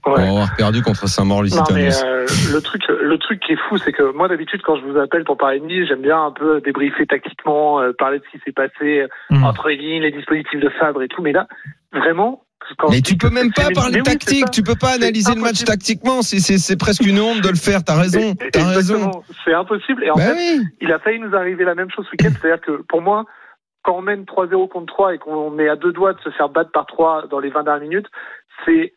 pour 0.05 0.15
Ouais. 0.15 0.29
avoir 0.29 0.55
perdu 0.57 0.83
contre 0.83 1.09
Saint-Maur-Lusitanos. 1.09 2.05
euh, 2.05 2.27
le 2.53 2.61
truc, 2.61 2.83
le 2.89 3.19
truc 3.19 3.41
qui 3.41 3.53
est 3.53 3.59
fou, 3.69 3.79
c'est 3.79 3.93
que 3.93 4.13
moi 4.15 4.29
d'habitude 4.29 4.61
quand 4.63 4.77
je 4.77 4.85
vous 4.85 4.99
appelle 4.99 5.25
pour 5.25 5.37
parler 5.37 5.61
de 5.61 5.65
Nice, 5.67 5.87
j'aime 5.89 6.03
bien 6.03 6.23
un 6.27 6.31
peu 6.31 6.61
débriefer 6.61 7.07
tactiquement, 7.07 7.81
euh, 7.81 7.93
parler 7.99 8.19
de 8.19 8.25
ce 8.25 8.31
qui 8.39 8.45
s'est 8.45 8.53
passé 8.53 9.01
euh, 9.01 9.09
Hmm. 9.31 9.45
entre 9.45 9.69
les 9.69 9.77
lignes, 9.77 10.03
les 10.03 10.13
dispositifs 10.13 10.61
de 10.61 10.69
Fabre 10.79 11.03
et 11.03 11.09
tout. 11.09 11.23
Mais 11.23 11.33
là, 11.33 11.47
vraiment, 11.93 12.43
quand 12.79 12.91
Mais 12.91 13.01
tu 13.01 13.17
peux 13.17 13.31
même 13.31 13.53
pas 13.53 13.69
parler 13.75 13.97
oui, 13.99 14.03
tactique, 14.03 14.51
tu 14.51 14.63
peux 14.63 14.75
pas 14.75 14.93
analyser 14.95 15.35
le 15.35 15.41
match 15.41 15.65
tactiquement, 15.65 16.23
c'est- 16.23 16.39
c'est 16.41 16.59
c'est 16.59 16.77
presque 16.79 17.05
une 17.07 17.21
honte 17.21 17.41
de 17.43 17.49
le 17.49 17.57
faire, 17.57 17.83
t'as 17.85 17.99
raison, 17.99 18.35
t'as 18.53 18.67
raison. 18.69 19.11
C'est 19.45 19.53
impossible. 19.55 20.05
Et 20.05 20.11
en 20.11 20.15
Bah 20.17 20.23
fait, 20.35 20.59
oui. 20.59 20.65
il 20.81 20.93
a 20.93 20.99
failli 20.99 21.19
nous 21.21 21.35
arriver 21.35 21.65
la 21.65 21.75
même 21.75 21.91
chose 21.91 22.07
ce 22.07 22.13
week-end. 22.13 22.35
C'est-à-dire 22.41 22.61
que 22.65 22.83
pour 22.89 23.03
moi, 23.03 23.25
quand 23.83 23.97
on 23.99 24.03
mène 24.03 24.25
3-0 24.25 24.67
contre 24.69 24.87
3 24.93 25.15
et 25.15 25.19
qu'on 25.19 25.59
est 25.59 25.69
à 25.69 25.77
deux 25.77 25.93
doigts 25.93 26.15
de 26.15 26.21
se 26.21 26.31
faire 26.31 26.49
battre 26.49 26.71
par 26.73 26.87
3 26.87 27.27
dans 27.31 27.39
les 27.39 27.51
20 27.51 27.65
dernières 27.65 27.83
minutes, 27.83 28.07
c'est 28.65 28.95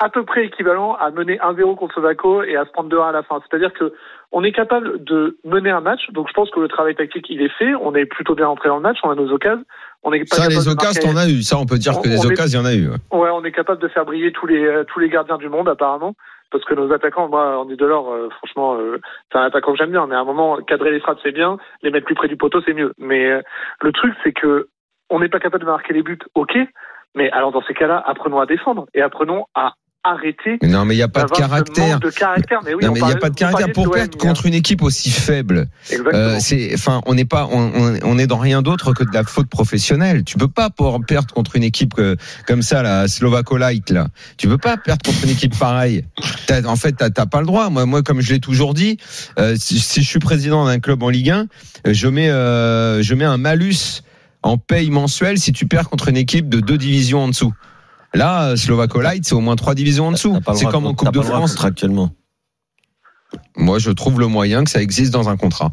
à 0.00 0.08
peu 0.10 0.24
près 0.24 0.44
équivalent 0.46 0.94
à 0.94 1.10
mener 1.10 1.38
1-0 1.38 1.76
contre 1.76 2.00
Vaco 2.00 2.42
et 2.42 2.56
à 2.56 2.64
se 2.64 2.70
prendre 2.72 2.88
2-1 2.90 3.08
à 3.08 3.12
la 3.12 3.22
fin. 3.22 3.40
C'est-à-dire 3.48 3.72
que 3.72 3.92
on 4.32 4.42
est 4.42 4.52
capable 4.52 5.02
de 5.04 5.38
mener 5.44 5.70
un 5.70 5.80
match. 5.80 6.10
Donc 6.10 6.26
je 6.28 6.32
pense 6.32 6.50
que 6.50 6.58
le 6.60 6.68
travail 6.68 6.96
tactique, 6.96 7.26
il 7.30 7.40
est 7.40 7.48
fait. 7.58 7.74
On 7.76 7.94
est 7.94 8.04
plutôt 8.04 8.34
bien 8.34 8.48
entré 8.48 8.68
dans 8.68 8.76
le 8.76 8.82
match. 8.82 8.98
On 9.04 9.10
a 9.10 9.14
nos 9.14 9.30
occasions. 9.30 9.64
On 10.02 10.12
est 10.12 10.28
pas 10.28 10.36
Ça, 10.36 10.42
capable 10.42 10.58
les 10.60 10.64
de 10.66 10.70
occasions, 10.72 11.02
marquer- 11.06 11.14
t'en 11.14 11.20
as 11.20 11.28
eu. 11.30 11.42
Ça, 11.42 11.56
on 11.58 11.66
peut 11.66 11.78
dire 11.78 12.00
que 12.02 12.08
les 12.08 12.26
occasions, 12.26 12.60
il 12.60 12.64
y 12.64 12.66
en 12.66 12.68
a 12.68 12.74
eu. 12.74 12.88
ouais. 12.90 13.18
Ouais, 13.18 13.30
on 13.32 13.44
est 13.44 13.52
capable 13.52 13.80
de 13.80 13.88
faire 13.88 14.04
briller 14.04 14.32
tous 14.32 14.46
les 14.46 14.64
euh, 14.66 14.84
tous 14.84 14.98
les 14.98 15.08
gardiens 15.08 15.38
du 15.38 15.48
monde 15.48 15.68
apparemment, 15.68 16.14
parce 16.50 16.64
que 16.64 16.74
nos 16.74 16.92
attaquants, 16.92 17.28
moi, 17.28 17.62
on 17.64 17.70
est 17.70 17.76
de 17.76 17.86
l'or. 17.86 18.12
euh, 18.12 18.28
franchement, 18.38 18.74
euh, 18.76 19.00
c'est 19.32 19.38
un 19.38 19.42
attaquant 19.44 19.72
que 19.72 19.78
j'aime 19.78 19.92
bien. 19.92 20.06
Mais 20.08 20.16
à 20.16 20.20
un 20.20 20.24
moment, 20.24 20.56
cadrer 20.66 20.90
les 20.90 21.00
frappes 21.00 21.20
c'est 21.22 21.32
bien, 21.32 21.56
les 21.82 21.90
mettre 21.90 22.06
plus 22.06 22.16
près 22.16 22.28
du 22.28 22.36
poteau 22.36 22.60
c'est 22.66 22.74
mieux. 22.74 22.92
Mais 22.98 23.30
euh, 23.30 23.40
le 23.80 23.92
truc, 23.92 24.12
c'est 24.24 24.32
que 24.32 24.68
on 25.08 25.20
n'est 25.20 25.28
pas 25.28 25.38
capable 25.38 25.62
de 25.64 25.70
marquer 25.70 25.94
les 25.94 26.02
buts, 26.02 26.18
ok. 26.34 26.58
Mais 27.14 27.30
alors 27.30 27.52
dans 27.52 27.62
ces 27.62 27.74
cas-là, 27.74 28.02
apprenons 28.04 28.40
à 28.40 28.46
défendre 28.46 28.86
et 28.92 29.00
apprenons 29.00 29.46
à 29.54 29.74
arrêter. 30.04 30.58
Mais 30.62 30.68
Non, 30.68 30.84
mais 30.84 30.94
il 30.94 30.98
n'y 30.98 31.02
a 31.02 31.08
pas 31.08 31.24
de 31.24 31.30
caractère. 31.30 31.94
manque 31.94 32.02
de 32.02 32.10
caractère. 32.10 32.60
Mais 32.64 32.74
oui, 32.74 32.84
non, 32.84 32.90
on 32.90 32.92
mais 32.94 33.00
il 33.00 33.06
n'y 33.06 33.12
a 33.12 33.16
pas 33.16 33.30
de 33.30 33.34
caractère 33.34 33.72
pour 33.72 33.90
perdre 33.90 34.16
contre 34.18 34.46
une 34.46 34.54
équipe 34.54 34.82
aussi 34.82 35.10
faible. 35.10 35.66
Euh, 36.12 36.36
c'est, 36.40 36.72
enfin, 36.74 37.00
on 37.06 37.14
n'est 37.14 37.24
pas, 37.24 37.48
on, 37.50 37.98
on- 38.02 38.18
est 38.18 38.26
dans 38.26 38.38
rien 38.38 38.62
d'autre 38.62 38.92
que 38.92 39.02
de 39.02 39.12
la 39.12 39.24
faute 39.24 39.48
professionnelle. 39.48 40.22
Tu 40.24 40.36
peux 40.36 40.48
pas 40.48 40.70
pouvoir 40.70 41.00
perdre 41.06 41.32
contre 41.34 41.56
une 41.56 41.62
équipe 41.64 41.94
que- 41.94 42.16
comme 42.46 42.62
ça, 42.62 42.82
la 42.82 43.08
Slovako 43.08 43.56
Light, 43.56 43.90
là. 43.90 44.08
Tu 44.36 44.46
peux 44.46 44.58
pas 44.58 44.76
perdre 44.76 45.02
contre 45.04 45.24
une 45.24 45.30
équipe 45.30 45.58
pareille. 45.58 46.04
En 46.66 46.76
fait, 46.76 46.92
t'as, 46.92 47.10
t'as 47.10 47.26
pas 47.26 47.40
le 47.40 47.46
droit. 47.46 47.70
Moi, 47.70 47.86
moi, 47.86 48.02
comme 48.02 48.20
je 48.20 48.32
l'ai 48.32 48.40
toujours 48.40 48.74
dit, 48.74 48.98
euh, 49.38 49.56
si, 49.58 49.78
si 49.80 50.02
je 50.02 50.08
suis 50.08 50.18
président 50.20 50.66
d'un 50.66 50.78
club 50.80 51.02
en 51.02 51.08
Ligue 51.08 51.30
1, 51.30 51.46
euh, 51.86 51.92
je 51.94 52.08
mets, 52.08 52.28
euh, 52.30 53.02
je 53.02 53.14
mets 53.14 53.24
un 53.24 53.38
malus 53.38 54.02
en 54.42 54.58
paye 54.58 54.90
mensuelle 54.90 55.38
si 55.38 55.52
tu 55.52 55.66
perds 55.66 55.88
contre 55.88 56.08
une 56.08 56.16
équipe 56.18 56.48
de 56.50 56.60
deux 56.60 56.76
divisions 56.78 57.24
en 57.24 57.28
dessous. 57.28 57.52
Là, 58.14 58.56
Slovako 58.56 59.00
Light, 59.00 59.24
c'est 59.24 59.34
au 59.34 59.40
moins 59.40 59.56
trois 59.56 59.74
divisions 59.74 60.08
en 60.08 60.12
dessous. 60.12 60.38
C'est 60.54 60.66
comme 60.66 60.86
en 60.86 60.94
Coupe 60.94 61.12
de 61.12 61.20
France. 61.20 61.52
Contractuellement. 61.52 62.14
Moi, 63.56 63.78
je 63.78 63.90
trouve 63.90 64.20
le 64.20 64.26
moyen 64.26 64.64
que 64.64 64.70
ça 64.70 64.80
existe 64.80 65.12
dans 65.12 65.28
un 65.28 65.36
contrat. 65.36 65.72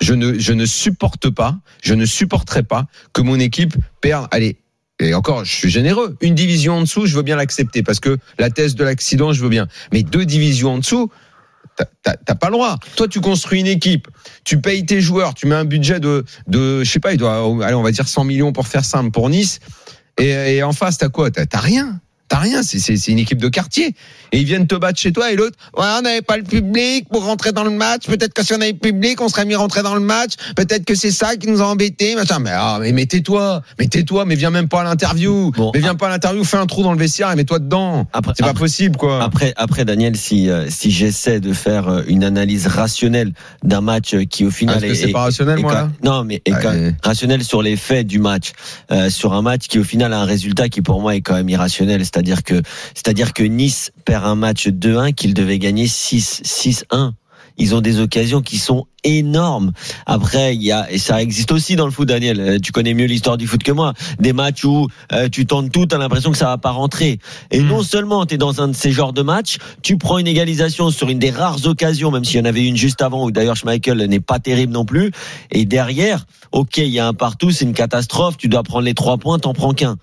Je 0.00 0.14
ne, 0.14 0.38
je 0.38 0.52
ne 0.52 0.66
supporte 0.66 1.30
pas, 1.30 1.58
je 1.82 1.94
ne 1.94 2.06
supporterai 2.06 2.62
pas 2.62 2.86
que 3.12 3.20
mon 3.20 3.38
équipe 3.38 3.76
perde. 4.00 4.26
Allez, 4.30 4.58
et 4.98 5.14
encore, 5.14 5.44
je 5.44 5.52
suis 5.52 5.70
généreux. 5.70 6.16
Une 6.20 6.34
division 6.34 6.74
en 6.74 6.80
dessous, 6.80 7.06
je 7.06 7.14
veux 7.14 7.22
bien 7.22 7.36
l'accepter 7.36 7.82
parce 7.82 8.00
que 8.00 8.18
la 8.38 8.50
thèse 8.50 8.74
de 8.74 8.84
l'accident, 8.84 9.32
je 9.32 9.42
veux 9.42 9.48
bien. 9.48 9.68
Mais 9.92 10.02
deux 10.02 10.24
divisions 10.24 10.74
en 10.74 10.78
dessous, 10.78 11.10
t'as 12.02 12.34
pas 12.34 12.48
le 12.48 12.52
droit. 12.52 12.78
Toi, 12.96 13.08
tu 13.08 13.20
construis 13.20 13.60
une 13.60 13.66
équipe, 13.66 14.08
tu 14.44 14.60
payes 14.60 14.84
tes 14.86 15.00
joueurs, 15.00 15.34
tu 15.34 15.46
mets 15.46 15.54
un 15.54 15.64
budget 15.64 16.00
de, 16.00 16.24
de 16.46 16.84
je 16.84 16.90
sais 16.90 17.00
pas, 17.00 17.12
il 17.12 17.18
doit, 17.18 17.36
allez, 17.64 17.74
on 17.74 17.82
va 17.82 17.90
dire 17.90 18.08
100 18.08 18.24
millions 18.24 18.52
pour 18.52 18.66
faire 18.66 18.84
simple 18.84 19.10
pour 19.10 19.28
Nice. 19.28 19.60
Et, 20.18 20.62
en 20.62 20.72
face, 20.72 20.98
t'as 20.98 21.08
quoi? 21.08 21.30
T'as 21.30 21.60
rien. 21.60 22.00
T'as 22.32 22.38
rien, 22.38 22.62
c'est- 22.62 23.08
une 23.08 23.18
équipe 23.18 23.38
de 23.42 23.48
quartier. 23.48 23.94
Et 24.32 24.38
ils 24.38 24.44
viennent 24.46 24.66
te 24.66 24.74
battre 24.74 24.98
chez 24.98 25.12
toi 25.12 25.30
et 25.30 25.36
l'autre, 25.36 25.56
ouais, 25.76 25.84
on 25.98 26.00
n'avait 26.00 26.22
pas 26.22 26.38
le 26.38 26.44
public 26.44 27.06
pour 27.10 27.26
rentrer 27.26 27.52
dans 27.52 27.62
le 27.64 27.68
match. 27.70 28.06
Peut-être 28.06 28.32
que 28.32 28.42
si 28.42 28.54
on 28.54 28.56
avait 28.62 28.72
le 28.72 28.78
public, 28.78 29.20
on 29.20 29.28
serait 29.28 29.44
mis 29.44 29.54
rentrer 29.54 29.82
dans 29.82 29.94
le 29.94 30.00
match. 30.00 30.32
Peut-être 30.56 30.86
que 30.86 30.94
c'est 30.94 31.10
ça 31.10 31.36
qui 31.36 31.46
nous 31.48 31.60
a 31.60 31.66
embêtés. 31.66 32.14
Machin. 32.14 32.38
Mais, 32.38 32.48
ah, 32.54 32.78
mais, 32.80 32.92
mais 32.92 33.04
tais-toi, 33.04 33.60
mais 33.78 33.86
tais-toi, 33.86 34.24
mais 34.24 34.34
viens 34.34 34.48
même 34.48 34.68
pas 34.68 34.80
à 34.80 34.84
l'interview. 34.84 35.50
Bon, 35.54 35.72
mais 35.74 35.80
viens 35.80 35.94
pas 35.94 36.06
à 36.06 36.10
l'interview, 36.10 36.42
fais 36.44 36.56
un 36.56 36.64
trou 36.66 36.82
dans 36.82 36.92
le 36.92 36.98
vestiaire 36.98 37.30
et 37.30 37.36
mets-toi 37.36 37.58
dedans. 37.58 38.06
Après, 38.14 38.32
C'est 38.34 38.42
pas 38.44 38.48
après- 38.50 38.60
possible, 38.60 38.96
quoi. 38.96 39.22
Après, 39.22 39.52
après 39.56 39.84
Daniel, 39.84 40.16
si 40.16 40.48
euh, 40.48 40.70
si 40.70 40.90
j'essaie 40.90 41.38
de 41.40 41.52
faire 41.52 41.88
euh, 41.88 42.02
une 42.06 42.24
analyse 42.24 42.66
rationnelle 42.66 43.32
d'un 43.62 43.82
match 43.82 44.14
euh, 44.14 44.24
qui 44.24 44.46
au 44.46 44.48
Ah, 44.48 44.52
final 44.52 44.80
que 44.80 44.86
est, 44.86 44.94
c'est 44.94 45.08
pas 45.08 45.24
rationnel, 45.24 45.58
est 45.58 45.62
moi, 45.62 45.74
là. 45.74 45.90
non 46.02 46.24
mais 46.24 46.40
est 46.46 46.54
rationnel 47.04 47.44
sur 47.44 47.60
les 47.60 47.76
faits 47.76 48.06
du 48.06 48.18
match, 48.18 48.52
euh, 48.90 49.10
sur 49.10 49.34
un 49.34 49.42
match 49.42 49.68
qui 49.68 49.78
au 49.78 49.84
final 49.84 50.14
a 50.14 50.20
un 50.20 50.24
résultat 50.24 50.70
qui 50.70 50.80
pour 50.80 51.02
moi 51.02 51.14
est 51.14 51.20
quand 51.20 51.34
même 51.34 51.48
irrationnel, 51.50 52.00
c'est-à-dire 52.00 52.21
que 52.44 52.62
c'est-à-dire 52.94 53.32
que 53.32 53.42
Nice 53.42 53.92
perd 54.04 54.24
un 54.24 54.34
match 54.36 54.68
2-1 54.68 55.12
qu'il 55.12 55.34
devait 55.34 55.58
gagner 55.58 55.86
6 55.86 56.42
6-1. 56.44 57.12
Ils 57.58 57.74
ont 57.74 57.82
des 57.82 58.00
occasions 58.00 58.40
qui 58.40 58.56
sont 58.56 58.86
énormes. 59.04 59.72
Après, 60.06 60.54
il 60.54 60.62
y 60.62 60.72
a 60.72 60.90
et 60.90 60.96
ça 60.96 61.20
existe 61.20 61.52
aussi 61.52 61.76
dans 61.76 61.84
le 61.84 61.92
foot, 61.92 62.08
Daniel. 62.08 62.40
Euh, 62.40 62.58
Tu 62.58 62.72
connais 62.72 62.94
mieux 62.94 63.04
l'histoire 63.04 63.36
du 63.36 63.46
foot 63.46 63.62
que 63.62 63.72
moi. 63.72 63.92
Des 64.18 64.32
matchs 64.32 64.64
où 64.64 64.88
euh, 65.12 65.28
tu 65.28 65.44
tentes 65.44 65.70
tout, 65.70 65.84
t'as 65.84 65.98
l'impression 65.98 66.30
que 66.32 66.38
ça 66.38 66.46
va 66.46 66.56
pas 66.56 66.70
rentrer. 66.70 67.18
Et 67.50 67.60
Mm. 67.60 67.66
non 67.68 67.82
seulement 67.82 68.24
t'es 68.24 68.38
dans 68.38 68.62
un 68.62 68.68
de 68.68 68.72
ces 68.72 68.90
genres 68.90 69.12
de 69.12 69.20
matchs, 69.20 69.58
tu 69.82 69.98
prends 69.98 70.16
une 70.16 70.26
égalisation 70.28 70.90
sur 70.90 71.10
une 71.10 71.18
des 71.18 71.30
rares 71.30 71.66
occasions, 71.66 72.10
même 72.10 72.24
s'il 72.24 72.38
y 72.38 72.42
en 72.42 72.46
avait 72.46 72.64
une 72.66 72.76
juste 72.76 73.02
avant, 73.02 73.22
où 73.24 73.30
d'ailleurs 73.30 73.56
Schmeichel 73.56 73.98
n'est 73.98 74.20
pas 74.20 74.38
terrible 74.38 74.72
non 74.72 74.86
plus. 74.86 75.10
Et 75.50 75.66
derrière, 75.66 76.24
ok, 76.52 76.78
il 76.78 76.86
y 76.88 77.00
a 77.00 77.06
un 77.06 77.14
partout, 77.14 77.50
c'est 77.50 77.66
une 77.66 77.74
catastrophe. 77.74 78.38
Tu 78.38 78.48
dois 78.48 78.62
prendre 78.62 78.84
les 78.86 78.94
trois 78.94 79.18
points, 79.18 79.38
t'en 79.38 79.52
prends 79.52 79.74
qu'un. 79.74 79.96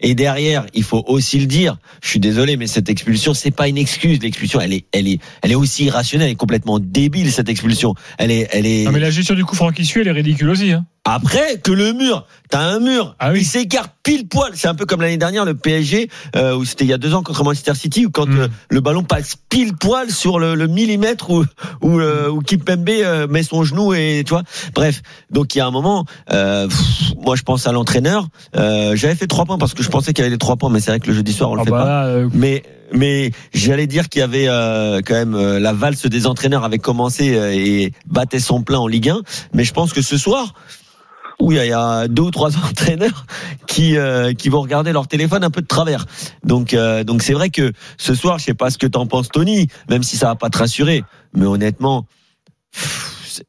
Et 0.00 0.14
derrière, 0.14 0.66
il 0.74 0.82
faut 0.82 1.04
aussi 1.06 1.38
le 1.38 1.46
dire. 1.46 1.78
Je 2.02 2.08
suis 2.08 2.20
désolé, 2.20 2.56
mais 2.56 2.66
cette 2.66 2.88
expulsion, 2.88 3.34
c'est 3.34 3.50
pas 3.50 3.68
une 3.68 3.78
excuse. 3.78 4.20
L'expulsion, 4.22 4.60
elle 4.60 4.72
est, 4.72 4.84
elle 4.92 5.08
est, 5.08 5.20
elle 5.42 5.52
est 5.52 5.56
aussi 5.56 5.84
irrationnelle, 5.84 6.26
elle 6.26 6.32
est 6.32 6.36
complètement 6.36 6.78
débile 6.78 7.32
cette 7.32 7.48
expulsion. 7.48 7.94
Elle 8.18 8.30
est, 8.30 8.48
elle 8.52 8.66
est. 8.66 8.84
Non, 8.84 8.92
mais 8.92 9.00
la 9.00 9.10
gestion 9.10 9.34
du 9.34 9.44
coup 9.44 9.56
franc 9.56 9.72
qui 9.72 9.84
suit, 9.84 10.00
elle 10.00 10.08
est 10.08 10.12
ridicule 10.12 10.50
aussi. 10.50 10.72
Hein. 10.72 10.86
Après 11.08 11.58
que 11.62 11.70
le 11.70 11.92
mur, 11.92 12.26
t'as 12.50 12.60
un 12.60 12.80
mur, 12.80 13.14
Ah 13.20 13.30
oui. 13.32 13.40
il 13.40 13.44
s'écarte 13.44 13.92
pile 14.02 14.26
poil. 14.28 14.52
C'est 14.54 14.66
un 14.68 14.74
peu 14.74 14.86
comme 14.86 15.00
l'année 15.00 15.16
dernière 15.16 15.44
le 15.44 15.54
PSG, 15.54 16.10
euh, 16.34 16.54
où 16.56 16.64
c'était 16.64 16.84
il 16.84 16.88
y 16.88 16.92
a 16.92 16.98
deux 16.98 17.14
ans 17.14 17.22
contre 17.22 17.44
Manchester 17.44 17.74
City, 17.74 18.06
où 18.06 18.10
quand 18.10 18.26
Mm. 18.28 18.38
euh, 18.40 18.48
le 18.70 18.80
ballon 18.80 19.04
passe 19.04 19.36
pile 19.48 19.74
poil 19.74 20.10
sur 20.10 20.38
le, 20.40 20.54
le 20.56 20.66
millimètre 20.66 21.30
où 21.30 21.44
où, 21.80 22.00
euh, 22.00 22.28
où 22.28 22.40
Kimpembe 22.40 22.88
euh, 22.88 23.26
met 23.28 23.42
son 23.44 23.62
genou 23.64 23.94
et 23.94 24.22
tu 24.26 24.30
vois. 24.30 24.42
Bref, 24.74 25.02
donc 25.30 25.54
il 25.54 25.58
y 25.58 25.60
a 25.60 25.66
un 25.66 25.70
moment, 25.70 26.04
euh, 26.32 26.66
pff, 26.66 27.14
moi 27.18 27.36
je 27.36 27.42
pense 27.42 27.66
à 27.66 27.72
l'entraîneur. 27.72 28.26
Euh, 28.56 28.96
J'avais 28.96 29.14
fait 29.14 29.26
trois 29.28 29.44
points 29.44 29.58
parce 29.58 29.74
que 29.74 29.82
je 29.84 29.88
pensais 29.90 30.12
qu'il 30.12 30.22
y 30.22 30.26
avait 30.26 30.32
les 30.34 30.38
trois 30.38 30.56
points, 30.56 30.70
mais 30.70 30.80
c'est 30.80 30.90
vrai 30.90 31.00
que 31.00 31.06
le 31.08 31.14
jeudi 31.14 31.32
soir 31.32 31.50
on 31.50 31.54
le 31.54 31.60
Ah 31.62 31.64
fait 31.64 31.70
bah 31.70 31.84
pas. 31.84 32.16
Mais 32.34 32.62
mais 32.92 33.32
j'allais 33.52 33.86
dire 33.88 34.08
qu'il 34.08 34.20
y 34.20 34.22
avait 34.22 34.46
euh, 34.48 35.00
quand 35.04 35.14
même 35.14 35.34
euh, 35.34 35.58
la 35.58 35.72
valse 35.72 36.06
des 36.06 36.26
entraîneurs 36.26 36.64
avait 36.64 36.78
commencé 36.78 37.36
euh, 37.36 37.52
et 37.52 37.92
battait 38.06 38.38
son 38.40 38.62
plein 38.62 38.78
en 38.78 38.86
Ligue 38.86 39.08
1. 39.10 39.20
Mais 39.54 39.64
je 39.64 39.72
pense 39.72 39.92
que 39.92 40.02
ce 40.02 40.16
soir, 40.16 40.54
où 41.40 41.52
il 41.52 41.58
y, 41.58 41.72
a- 41.72 42.08
deux 42.08 42.22
ou 42.22 42.30
trois 42.30 42.56
entraîneurs 42.68 43.26
qui 43.66 43.96
euh, 43.96 44.32
qui 44.32 44.48
vont 44.48 44.60
regarder 44.60 44.92
leur 44.92 45.06
téléphone 45.08 45.44
un 45.44 45.50
peu 45.50 45.60
de 45.62 45.66
travers. 45.66 46.06
Donc 46.44 46.74
euh, 46.74 47.04
donc 47.04 47.22
c'est 47.22 47.34
vrai 47.34 47.50
que 47.50 47.72
ce 47.98 48.14
soir, 48.14 48.38
je 48.38 48.44
sais 48.44 48.54
pas 48.54 48.70
ce 48.70 48.78
que 48.78 48.86
t'en 48.86 49.06
penses, 49.06 49.28
Tony, 49.28 49.68
même 49.88 50.02
si 50.02 50.16
ça 50.16 50.26
va 50.28 50.34
pas 50.36 50.50
te 50.50 50.58
rassurer, 50.58 51.04
mais 51.34 51.46
honnêtement, 51.46 52.06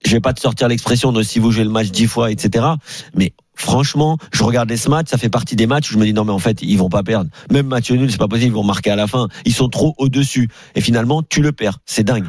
je 0.06 0.12
vais 0.12 0.20
pas 0.20 0.34
te 0.34 0.40
sortir 0.42 0.68
l'expression 0.68 1.12
de 1.12 1.24
si 1.24 1.40
vous 1.40 1.52
jouez 1.52 1.64
le 1.64 1.70
match 1.70 1.88
dix 1.92 2.08
fois, 2.08 2.30
etc. 2.32 2.66
Mais 3.16 3.34
franchement, 3.56 4.18
je 4.34 4.44
regardais 4.44 4.78
ce 4.78 4.90
match, 4.90 5.08
ça 5.10 5.18
fait 5.18 5.30
partie 5.30 5.56
des 5.56 5.66
matchs 5.68 5.90
où 5.90 5.94
je 5.94 5.98
me 5.98 6.06
dis 6.06 6.14
non 6.14 6.26
mais 6.26 6.34
en 6.34 6.40
fait 6.40 6.62
ils 6.62 6.78
vont 6.78 6.90
pas 6.90 7.04
perdre. 7.04 7.30
Même 7.52 7.68
match 7.68 7.90
nul, 7.92 8.12
c'est 8.12 8.18
pas 8.18 8.28
possible, 8.28 8.52
ils 8.52 8.54
vont 8.54 8.64
marquer 8.64 8.92
à 8.92 8.96
la 8.96 9.08
fin. 9.08 9.28
Ils 9.46 9.54
sont 9.54 9.70
trop 9.70 9.96
au 9.98 10.10
dessus. 10.10 10.50
Et 10.76 10.82
finalement, 10.82 11.24
tu 11.24 11.42
le 11.42 11.52
perds. 11.54 11.80
C'est 11.86 12.04
dingue. 12.04 12.28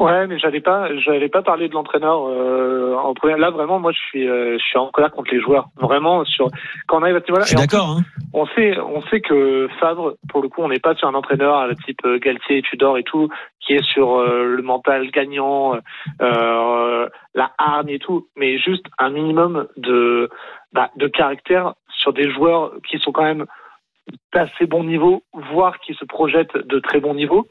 Ouais, 0.00 0.26
mais 0.26 0.38
j'allais 0.38 0.62
pas, 0.62 0.88
j'allais 0.96 1.28
pas 1.28 1.42
parler 1.42 1.68
de 1.68 1.74
l'entraîneur 1.74 2.26
euh, 2.26 2.96
en 2.96 3.12
première. 3.12 3.36
Là, 3.36 3.50
vraiment, 3.50 3.78
moi, 3.78 3.92
je 3.92 3.98
suis, 3.98 4.26
euh, 4.26 4.56
je 4.58 4.64
suis 4.64 4.78
en 4.78 4.86
colère 4.86 5.10
contre 5.10 5.30
les 5.30 5.42
joueurs. 5.42 5.66
Vraiment, 5.76 6.24
sur 6.24 6.48
quand 6.88 7.00
on 7.00 7.02
arrive 7.02 7.16
à 7.16 7.20
ce 7.20 7.26
niveau-là. 7.26 7.44
Je 7.44 7.48
suis 7.48 7.56
et 7.56 7.60
en 7.60 7.66
d'accord. 7.66 7.96
Hein. 7.98 8.02
on 8.32 8.46
sait, 8.46 8.78
on 8.78 9.02
sait 9.02 9.20
que 9.20 9.68
Favre, 9.78 10.14
pour 10.30 10.40
le 10.40 10.48
coup, 10.48 10.62
on 10.62 10.68
n'est 10.68 10.78
pas 10.78 10.94
sur 10.94 11.06
un 11.06 11.12
entraîneur 11.12 11.54
à 11.56 11.66
la 11.66 11.74
type 11.74 12.00
euh, 12.06 12.18
Galtier, 12.18 12.62
Tudor 12.62 12.96
et 12.96 13.02
tout, 13.02 13.28
qui 13.60 13.74
est 13.74 13.84
sur 13.84 14.16
euh, 14.16 14.44
le 14.46 14.62
mental 14.62 15.10
gagnant, 15.10 15.74
euh, 16.22 17.08
la 17.34 17.52
hargne 17.58 17.90
et 17.90 17.98
tout, 17.98 18.26
mais 18.36 18.56
juste 18.56 18.86
un 18.98 19.10
minimum 19.10 19.68
de, 19.76 20.30
bah, 20.72 20.88
de 20.96 21.08
caractère 21.08 21.74
sur 21.90 22.14
des 22.14 22.30
joueurs 22.30 22.72
qui 22.88 22.98
sont 23.00 23.12
quand 23.12 23.24
même 23.24 23.44
d'assez 24.32 24.64
bon 24.64 24.82
niveau, 24.82 25.24
voire 25.52 25.78
qui 25.80 25.92
se 25.92 26.06
projettent 26.06 26.56
de 26.56 26.78
très 26.78 27.00
bon 27.00 27.12
niveau. 27.12 27.46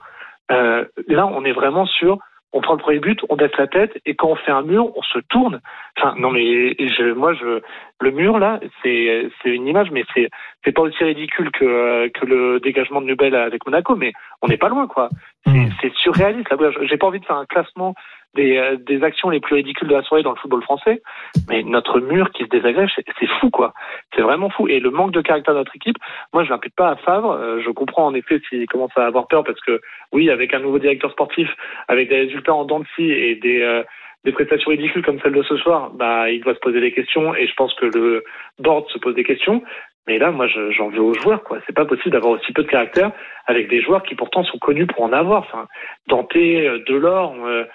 Euh, 0.52 0.86
là, 1.08 1.28
on 1.28 1.46
est 1.46 1.52
vraiment 1.52 1.86
sur 1.86 2.18
on 2.52 2.62
prend 2.62 2.74
le 2.74 2.80
premier 2.80 3.00
but, 3.00 3.20
on 3.30 3.36
baisse 3.36 3.56
la 3.58 3.68
tête, 3.68 4.00
et 4.06 4.16
quand 4.16 4.30
on 4.30 4.36
fait 4.36 4.52
un 4.52 4.64
mur, 4.64 4.92
on 4.98 5.02
se 5.04 5.20
tourne. 5.30 5.62
Enfin, 5.98 6.16
non 6.18 6.32
mais 6.32 6.74
je, 6.80 7.14
moi, 7.14 7.34
je, 7.34 7.62
le 8.02 8.12
mur 8.12 8.40
là, 8.40 8.60
c'est 8.82 9.30
une 9.46 9.68
image, 9.68 9.92
mais 9.92 10.04
c'est 10.14 10.30
c'est 10.66 10.72
pas 10.72 10.82
aussi 10.82 11.04
ridicule 11.04 11.52
que 11.52 11.66
euh, 11.66 12.10
que 12.10 12.26
le 12.26 12.60
dégagement 12.60 13.02
de 13.02 13.06
Nubel 13.06 13.36
avec 13.36 13.66
Monaco, 13.66 13.96
mais 13.96 14.14
on 14.42 14.48
n'est 14.48 14.58
pas 14.58 14.70
loin 14.70 14.88
quoi. 14.88 15.10
C'est 15.46 15.52
Mm. 15.52 15.70
c'est 15.82 15.94
surréaliste. 15.96 16.50
J'ai 16.82 16.98
pas 16.98 17.08
envie 17.08 17.20
de 17.20 17.26
faire 17.26 17.38
un 17.38 17.46
classement 17.46 17.96
des 18.36 18.58
euh, 18.58 18.78
des 18.78 19.04
actions 19.04 19.30
les 19.30 19.40
plus 19.40 19.56
ridicules 19.56 19.88
de 19.88 19.96
la 19.96 20.04
soirée 20.04 20.24
dans 20.24 20.32
le 20.32 20.38
football 20.38 20.62
français, 20.64 21.02
mais 21.48 21.64
notre 21.64 22.00
mur 22.00 22.30
qui 22.32 22.44
se 22.44 22.50
désagrège, 22.50 22.92
c'est 22.96 23.06
c'est 23.20 23.28
fou 23.40 23.50
quoi. 23.50 23.74
C'est 24.16 24.22
vraiment 24.22 24.50
fou. 24.50 24.68
Et 24.68 24.80
le 24.80 24.92
manque 24.92 25.12
de 25.12 25.22
caractère 25.22 25.54
de 25.54 25.60
notre 25.60 25.76
équipe, 25.76 25.98
moi, 26.34 26.44
je 26.44 26.50
l'impute 26.50 26.76
pas 26.76 26.90
à 26.90 26.96
Favre. 26.98 27.32
Euh, 27.32 27.62
je 27.66 27.70
comprends 27.72 28.06
en 28.06 28.14
effet 28.14 28.42
s'il 28.50 28.68
commence 28.68 28.92
à 28.96 29.06
avoir 29.06 29.28
peur 29.28 29.44
parce 29.44 29.60
que 29.62 29.82
oui, 30.12 30.30
avec 30.30 30.54
un 30.54 30.60
nouveau 30.60 30.80
directeur 30.80 31.12
sportif, 31.12 31.50
avec 31.88 32.10
des 32.10 32.18
résultats 32.18 32.54
en 32.54 32.66
dents 32.66 32.80
de 32.80 32.88
scie 32.96 33.10
et 33.10 33.36
des 33.36 33.62
euh, 33.62 33.84
des 34.26 34.34
prestations 34.34 34.72
ridicules 34.72 35.04
comme 35.04 35.20
celle 35.22 35.34
de 35.34 35.44
ce 35.44 35.56
soir, 35.58 35.92
bah, 35.92 36.30
il 36.30 36.42
doit 36.42 36.54
se 36.54 36.60
poser 36.60 36.82
des 36.82 36.92
questions 36.92 37.34
et 37.36 37.48
je 37.48 37.54
pense 37.56 37.74
que 37.76 37.86
le 37.86 38.24
board 38.60 38.90
se 38.90 39.00
pose 39.00 39.16
des 39.16 39.24
questions. 39.24 39.64
Mais 40.10 40.18
là, 40.18 40.32
moi, 40.32 40.48
je- 40.48 40.72
j'en 40.72 40.90
veux 40.90 41.02
aux 41.02 41.14
joueurs, 41.14 41.44
quoi. 41.44 41.60
C'est 41.68 41.76
pas 41.76 41.86
possible 41.86 42.10
d'avoir 42.10 42.32
aussi 42.32 42.52
peu 42.52 42.64
de 42.64 42.68
caractère 42.68 43.12
avec 43.46 43.70
des 43.70 43.80
joueurs 43.80 44.02
qui 44.02 44.16
pourtant 44.16 44.44
sont 44.44 44.58
connus 44.58 44.88
pour 44.88 45.04
en 45.04 45.14
avoir. 45.14 45.42
Enfin, 45.42 45.68
Dante, 46.08 46.36
euh, 46.36 46.80
Delors, 46.88 47.36
euh, 47.46 47.66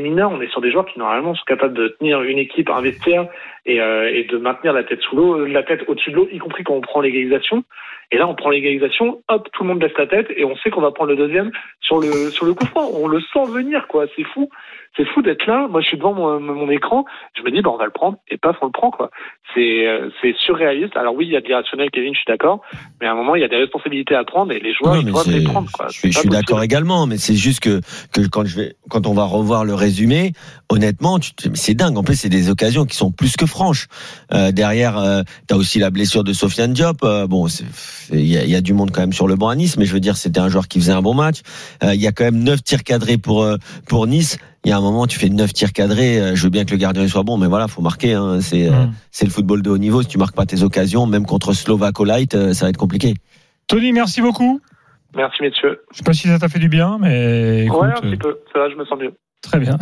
mineurs, 0.00 0.30
on 0.32 0.40
est 0.40 0.50
sur 0.50 0.62
des 0.62 0.70
joueurs 0.72 0.86
qui 0.86 0.98
normalement 0.98 1.34
sont 1.34 1.44
capables 1.46 1.74
de 1.74 1.88
tenir 2.00 2.22
une 2.22 2.38
équipe, 2.38 2.70
un 2.70 2.80
vestiaire 2.80 3.26
et, 3.66 3.80
euh, 3.80 4.10
et 4.12 4.24
de 4.24 4.36
maintenir 4.38 4.72
la 4.72 4.84
tête 4.84 5.00
sous 5.02 5.16
l'eau, 5.16 5.44
la 5.46 5.62
tête 5.62 5.84
au-dessus 5.88 6.10
de 6.10 6.16
l'eau, 6.16 6.28
y 6.32 6.38
compris 6.38 6.64
quand 6.64 6.74
on 6.74 6.80
prend 6.80 7.00
l'égalisation. 7.00 7.64
Et 8.12 8.18
là, 8.18 8.26
on 8.26 8.34
prend 8.34 8.50
l'égalisation, 8.50 9.22
hop, 9.28 9.48
tout 9.52 9.62
le 9.62 9.68
monde 9.68 9.78
baisse 9.78 9.96
la 9.96 10.08
tête 10.08 10.26
et 10.36 10.44
on 10.44 10.56
sait 10.56 10.70
qu'on 10.70 10.80
va 10.80 10.90
prendre 10.90 11.10
le 11.10 11.16
deuxième 11.16 11.52
sur 11.80 12.00
le 12.00 12.30
sur 12.30 12.44
le 12.44 12.54
coup 12.54 12.66
franc. 12.66 12.88
On 12.92 13.06
le 13.06 13.20
sent 13.20 13.44
venir, 13.52 13.86
quoi. 13.86 14.06
C'est 14.16 14.24
fou, 14.24 14.50
c'est 14.96 15.06
fou 15.06 15.22
d'être 15.22 15.46
là. 15.46 15.68
Moi, 15.68 15.80
je 15.80 15.86
suis 15.86 15.96
devant 15.96 16.12
mon, 16.12 16.40
mon 16.40 16.68
écran, 16.70 17.04
je 17.38 17.42
me 17.42 17.52
dis, 17.52 17.62
bah, 17.62 17.70
on 17.72 17.76
va 17.76 17.84
le 17.84 17.92
prendre 17.92 18.18
et 18.28 18.36
paf, 18.36 18.56
on 18.62 18.66
le 18.66 18.72
prend, 18.72 18.90
quoi. 18.90 19.10
C'est 19.54 19.86
euh, 19.86 20.10
c'est 20.20 20.34
surréaliste. 20.38 20.96
Alors 20.96 21.14
oui, 21.14 21.26
il 21.26 21.32
y 21.32 21.36
a 21.36 21.40
de 21.40 21.46
l'irrationnel, 21.46 21.88
Kevin, 21.92 22.12
je 22.12 22.18
suis 22.18 22.26
d'accord, 22.26 22.62
mais 23.00 23.06
à 23.06 23.12
un 23.12 23.14
moment, 23.14 23.36
il 23.36 23.42
y 23.42 23.44
a 23.44 23.48
des 23.48 23.56
responsabilités 23.56 24.16
à 24.16 24.24
prendre 24.24 24.50
et 24.50 24.58
les 24.58 24.74
joueurs, 24.74 24.94
Non, 24.94 25.00
ils 25.02 25.12
doivent 25.12 25.30
les 25.30 25.44
prendre, 25.44 25.70
quoi. 25.70 25.86
Je 25.90 26.10
suis, 26.10 26.28
d'accord 26.28 26.64
également, 26.64 27.06
mais 27.06 27.16
c'est 27.16 27.36
juste 27.36 27.60
que, 27.60 27.80
que 28.12 28.26
quand 28.28 28.44
je 28.44 28.56
vais, 28.56 28.74
quand 28.88 29.06
on 29.06 29.14
va 29.14 29.22
revoir 29.22 29.64
le 29.64 29.74
résumé, 29.74 30.32
honnêtement, 30.68 31.18
c'est 31.54 31.74
dingue. 31.74 31.96
En 31.96 32.02
plus, 32.02 32.16
c'est 32.16 32.28
des 32.28 32.50
occasions 32.50 32.86
qui 32.86 32.96
sont 32.96 33.12
plus 33.12 33.36
que 33.36 33.46
franches. 33.60 33.88
Euh, 34.32 34.52
derrière, 34.52 34.96
euh, 34.96 35.22
t'as 35.46 35.56
aussi 35.56 35.78
la 35.78 35.90
blessure 35.90 36.24
de 36.24 36.32
Sofiane 36.32 36.72
Diop. 36.72 37.04
Euh, 37.04 37.26
bon, 37.26 37.46
il 38.10 38.26
y 38.26 38.38
a, 38.38 38.44
il 38.44 38.50
y 38.50 38.56
a 38.56 38.62
du 38.62 38.72
monde 38.72 38.90
quand 38.90 39.02
même 39.02 39.12
sur 39.12 39.28
le 39.28 39.36
banc 39.36 39.48
à 39.50 39.54
Nice, 39.54 39.76
mais 39.76 39.84
je 39.84 39.92
veux 39.92 40.00
dire, 40.00 40.16
c'était 40.16 40.40
un 40.40 40.48
joueur 40.48 40.66
qui 40.66 40.80
faisait 40.80 40.92
un 40.92 41.02
bon 41.02 41.12
match. 41.12 41.40
Euh, 41.84 41.94
Il 41.94 42.00
y 42.00 42.06
a 42.06 42.12
quand 42.12 42.24
même 42.24 42.42
neuf 42.42 42.62
tirs 42.62 42.84
cadrés 42.84 43.18
pour 43.18 43.42
euh, 43.42 43.56
pour 43.86 44.06
Nice. 44.06 44.38
Il 44.64 44.70
y 44.70 44.72
a 44.72 44.78
un 44.78 44.80
moment, 44.80 45.06
tu 45.06 45.18
fais 45.18 45.28
neuf 45.28 45.52
tirs 45.52 45.72
cadrés. 45.74 46.18
euh, 46.18 46.34
Je 46.34 46.42
veux 46.44 46.50
bien 46.50 46.64
que 46.64 46.70
le 46.70 46.78
gardien 46.78 47.06
soit 47.06 47.22
bon, 47.22 47.36
mais 47.36 47.48
voilà, 47.48 47.68
faut 47.68 47.82
marquer. 47.82 48.14
Hein, 48.14 48.40
c'est 48.40 48.66
euh, 48.68 48.86
Mm. 48.86 48.92
c'est 49.10 49.24
le 49.26 49.30
football 49.30 49.60
de 49.62 49.68
haut 49.70 49.78
niveau. 49.78 50.00
Si 50.02 50.08
tu 50.08 50.16
marques 50.18 50.34
pas 50.34 50.46
tes 50.46 50.62
occasions, 50.62 51.06
même 51.06 51.26
contre 51.26 51.52
Slovako 51.52 52.04
Light, 52.04 52.34
euh, 52.34 52.54
ça 52.54 52.64
va 52.64 52.70
être 52.70 52.78
compliqué. 52.78 53.14
Tony, 53.66 53.92
merci 53.92 54.22
beaucoup. 54.22 54.60
Merci, 55.14 55.42
messieurs. 55.42 55.80
Je 55.92 55.98
sais 55.98 56.04
pas 56.04 56.12
si 56.14 56.28
ça 56.28 56.38
t'a 56.38 56.48
fait 56.48 56.58
du 56.60 56.68
bien, 56.70 56.96
mais 56.98 57.66
écoute, 57.66 57.80
ouais, 57.82 57.88
un 57.88 57.96
euh, 57.96 58.00
petit 58.00 58.16
peu. 58.16 58.38
Ça 58.52 58.60
va, 58.60 58.70
je 58.70 58.76
me 58.76 58.84
sens 58.86 58.98
mieux. 58.98 59.12
Très 59.42 59.58
bien. 59.58 59.76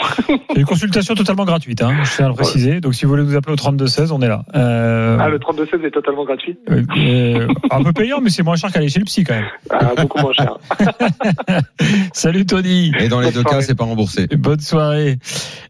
Une 0.56 0.64
consultation 0.64 1.14
totalement 1.14 1.44
gratuite, 1.44 1.82
hein, 1.82 1.92
je 2.04 2.10
tiens 2.16 2.26
à 2.26 2.28
le 2.28 2.34
préciser. 2.34 2.80
Donc 2.80 2.94
si 2.94 3.04
vous 3.04 3.10
voulez 3.10 3.22
nous 3.22 3.36
appeler 3.36 3.52
au 3.52 3.56
3216, 3.56 4.10
on 4.12 4.20
est 4.20 4.28
là. 4.28 4.44
Euh, 4.54 5.16
Ah, 5.20 5.28
le 5.28 5.38
32-16 5.38 5.84
est 5.86 5.90
totalement 5.90 6.24
gratuit. 6.24 6.58
euh, 6.70 6.82
euh, 6.98 7.48
un 7.70 7.82
peu 7.82 7.92
payant, 7.92 8.20
mais 8.22 8.30
c'est 8.30 8.42
moins 8.42 8.56
cher 8.56 8.72
qu'aller 8.72 8.88
chez 8.88 8.98
le 8.98 9.04
psy 9.04 9.24
quand 9.24 9.34
même. 9.34 9.44
Ah, 9.70 9.92
beaucoup 9.96 10.18
moins 10.18 10.32
cher. 10.32 10.56
Salut 12.12 12.46
Tony. 12.46 12.92
Et 12.98 13.08
dans 13.08 13.20
les 13.20 13.26
Bonne 13.26 13.34
deux 13.34 13.42
cas, 13.42 13.50
soirée. 13.50 13.64
c'est 13.64 13.74
pas 13.74 13.84
remboursé. 13.84 14.26
Bonne 14.28 14.60
soirée. 14.60 15.18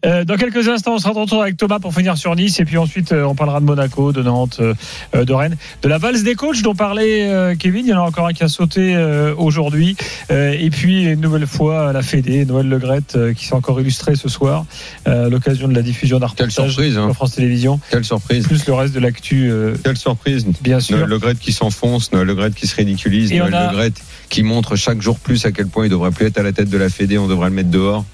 Euh, 0.05 0.25
dans 0.25 0.37
quelques 0.37 0.69
instants, 0.69 0.95
on 0.95 0.99
sera 0.99 1.12
de 1.14 1.19
retour 1.19 1.43
avec 1.43 1.57
Thomas 1.57 1.78
pour 1.78 1.93
finir 1.95 2.16
sur 2.16 2.35
Nice. 2.37 2.61
Et 2.61 2.64
puis 2.64 2.78
ensuite, 2.78 3.12
euh, 3.12 3.25
on 3.25 3.35
parlera 3.35 3.61
de 3.61 3.64
Monaco, 3.64 4.12
de 4.12 4.23
Nantes, 4.23 4.61
euh, 4.61 5.25
de 5.25 5.33
Rennes. 5.33 5.57
De 5.83 5.88
la 5.88 5.99
valse 5.99 6.23
des 6.23 6.35
coachs 6.35 6.62
dont 6.62 6.75
parlait 6.75 7.28
euh, 7.28 7.55
Kevin. 7.59 7.87
Il 7.87 7.90
y 7.90 7.95
en 7.95 8.02
a 8.02 8.07
encore 8.07 8.26
un 8.26 8.33
qui 8.33 8.45
a 8.45 8.49
sauté 8.49 8.95
euh, 8.97 9.35
aujourd'hui. 9.37 9.97
Euh, 10.31 10.55
et 10.59 10.71
puis, 10.71 11.05
une 11.05 11.21
nouvelle 11.21 11.47
fois, 11.47 11.93
la 11.93 12.02
Fédé, 12.02 12.45
Noël 12.45 12.69
Legrette, 12.69 13.16
euh, 13.26 13.33
qui 13.35 13.45
s'est 13.47 13.54
encore 13.54 13.80
illustré 13.80 14.16
ce 14.16 14.28
soir. 14.28 14.64
euh, 15.06 15.26
à 15.26 15.28
L'occasion 15.28 15.68
de 15.68 15.75
la 15.75 15.83
diffusion 15.83 16.18
d'un 16.18 16.28
Quelle 16.37 16.50
surprise, 16.50 16.97
hein. 16.99 17.12
France 17.12 17.35
Télévisions. 17.35 17.80
Quelle 17.90 18.04
surprise. 18.04 18.47
Plus 18.47 18.66
le 18.66 18.73
reste 18.75 18.95
de 18.95 19.00
l'actu, 19.00 19.50
euh, 19.50 19.75
Quelle 19.85 19.97
surprise. 19.97 20.47
bien 20.62 20.80
sûr. 20.80 20.97
Noël 20.97 21.09
Le 21.11 21.18
Gret 21.18 21.35
qui 21.37 21.52
s'enfonce, 21.52 22.12
Noël 22.12 22.26
Le 22.26 22.35
Gret 22.35 22.50
qui 22.50 22.66
se 22.66 22.76
ridiculise, 22.76 23.33
Noël 23.33 23.54
a- 23.54 23.71
Le 23.71 23.76
Gret 23.76 23.92
qui 24.28 24.42
montre 24.42 24.76
chaque 24.76 25.00
jour 25.00 25.18
plus 25.18 25.45
à 25.47 25.52
quel 25.52 25.66
point 25.68 25.85
il 25.87 25.90
devrait 25.90 26.11
plus 26.11 26.26
être 26.26 26.38
à 26.38 26.42
la 26.42 26.52
tête 26.52 26.68
de 26.71 26.78
la 26.78 26.88
Fédé, 26.88 27.18
on 27.18 27.28
devrait 27.28 27.49
le 27.50 27.54
mettre 27.54 27.71
dehors. 27.71 28.04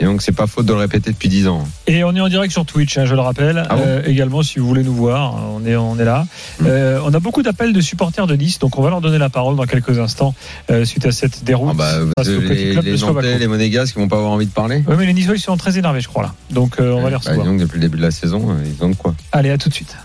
Et 0.00 0.04
donc 0.04 0.22
c'est 0.22 0.32
pas 0.32 0.46
faute 0.46 0.66
de 0.66 0.72
le 0.72 0.78
répéter 0.80 1.10
depuis 1.12 1.28
10 1.28 1.46
ans. 1.48 1.64
Et 1.86 2.02
on 2.04 2.14
est 2.16 2.20
en 2.20 2.28
direct 2.28 2.52
sur 2.52 2.66
Twitch, 2.66 2.98
hein, 2.98 3.04
je 3.06 3.14
le 3.14 3.20
rappelle. 3.20 3.64
Ah 3.70 3.76
bon 3.76 3.82
Euh, 3.86 4.02
également, 4.06 4.42
si 4.42 4.58
vous 4.58 4.66
voulez 4.66 4.82
nous 4.82 4.94
voir, 4.94 5.34
on 5.54 5.64
est, 5.64 5.76
on 5.76 5.98
est 5.98 6.04
là. 6.04 6.26
Mm. 6.60 6.64
Euh, 6.66 7.00
on 7.04 7.14
a 7.14 7.20
beaucoup 7.20 7.42
d'appels 7.42 7.72
de 7.72 7.80
supporters 7.80 8.26
de 8.26 8.34
Nice, 8.34 8.58
donc 8.58 8.76
on 8.78 8.82
va 8.82 8.90
leur 8.90 9.00
donner 9.00 9.18
la 9.18 9.30
parole 9.30 9.56
dans 9.56 9.66
quelques 9.66 9.98
instants 9.98 10.34
euh, 10.70 10.84
suite 10.84 11.06
à 11.06 11.12
cette 11.12 11.44
déroute. 11.44 11.70
Ah 11.72 11.74
bah, 11.76 12.22
les, 12.24 12.72
club 12.72 12.84
les. 12.84 12.98
Nantais, 12.98 13.38
les 13.38 13.46
Monégasques 13.46 13.94
qui 13.94 14.00
vont 14.00 14.08
pas 14.08 14.16
avoir 14.16 14.32
envie 14.32 14.46
de 14.46 14.52
parler. 14.52 14.82
Oui, 14.88 14.94
mais 14.98 15.06
les 15.06 15.12
Niçois, 15.14 15.36
ils 15.36 15.40
sont 15.40 15.56
très 15.56 15.78
énervés, 15.78 16.00
je 16.00 16.08
crois, 16.08 16.24
là. 16.24 16.34
Donc, 16.50 16.76
on 16.80 17.00
va 17.00 17.08
les 17.08 17.10
Bah, 17.12 17.18
recevoir. 17.18 17.44
dis 17.46 17.50
donc, 17.52 17.60
depuis 17.60 17.76
le 17.76 17.82
début 17.82 17.98
de 17.98 18.02
la 18.02 18.10
saison, 18.10 18.56
ils 18.64 18.84
ont 18.84 18.90
de 18.90 18.96
quoi. 18.96 19.14
Allez, 19.32 19.50
à 19.50 19.58
tout 19.58 19.68
de 19.68 19.74
suite. 19.74 19.96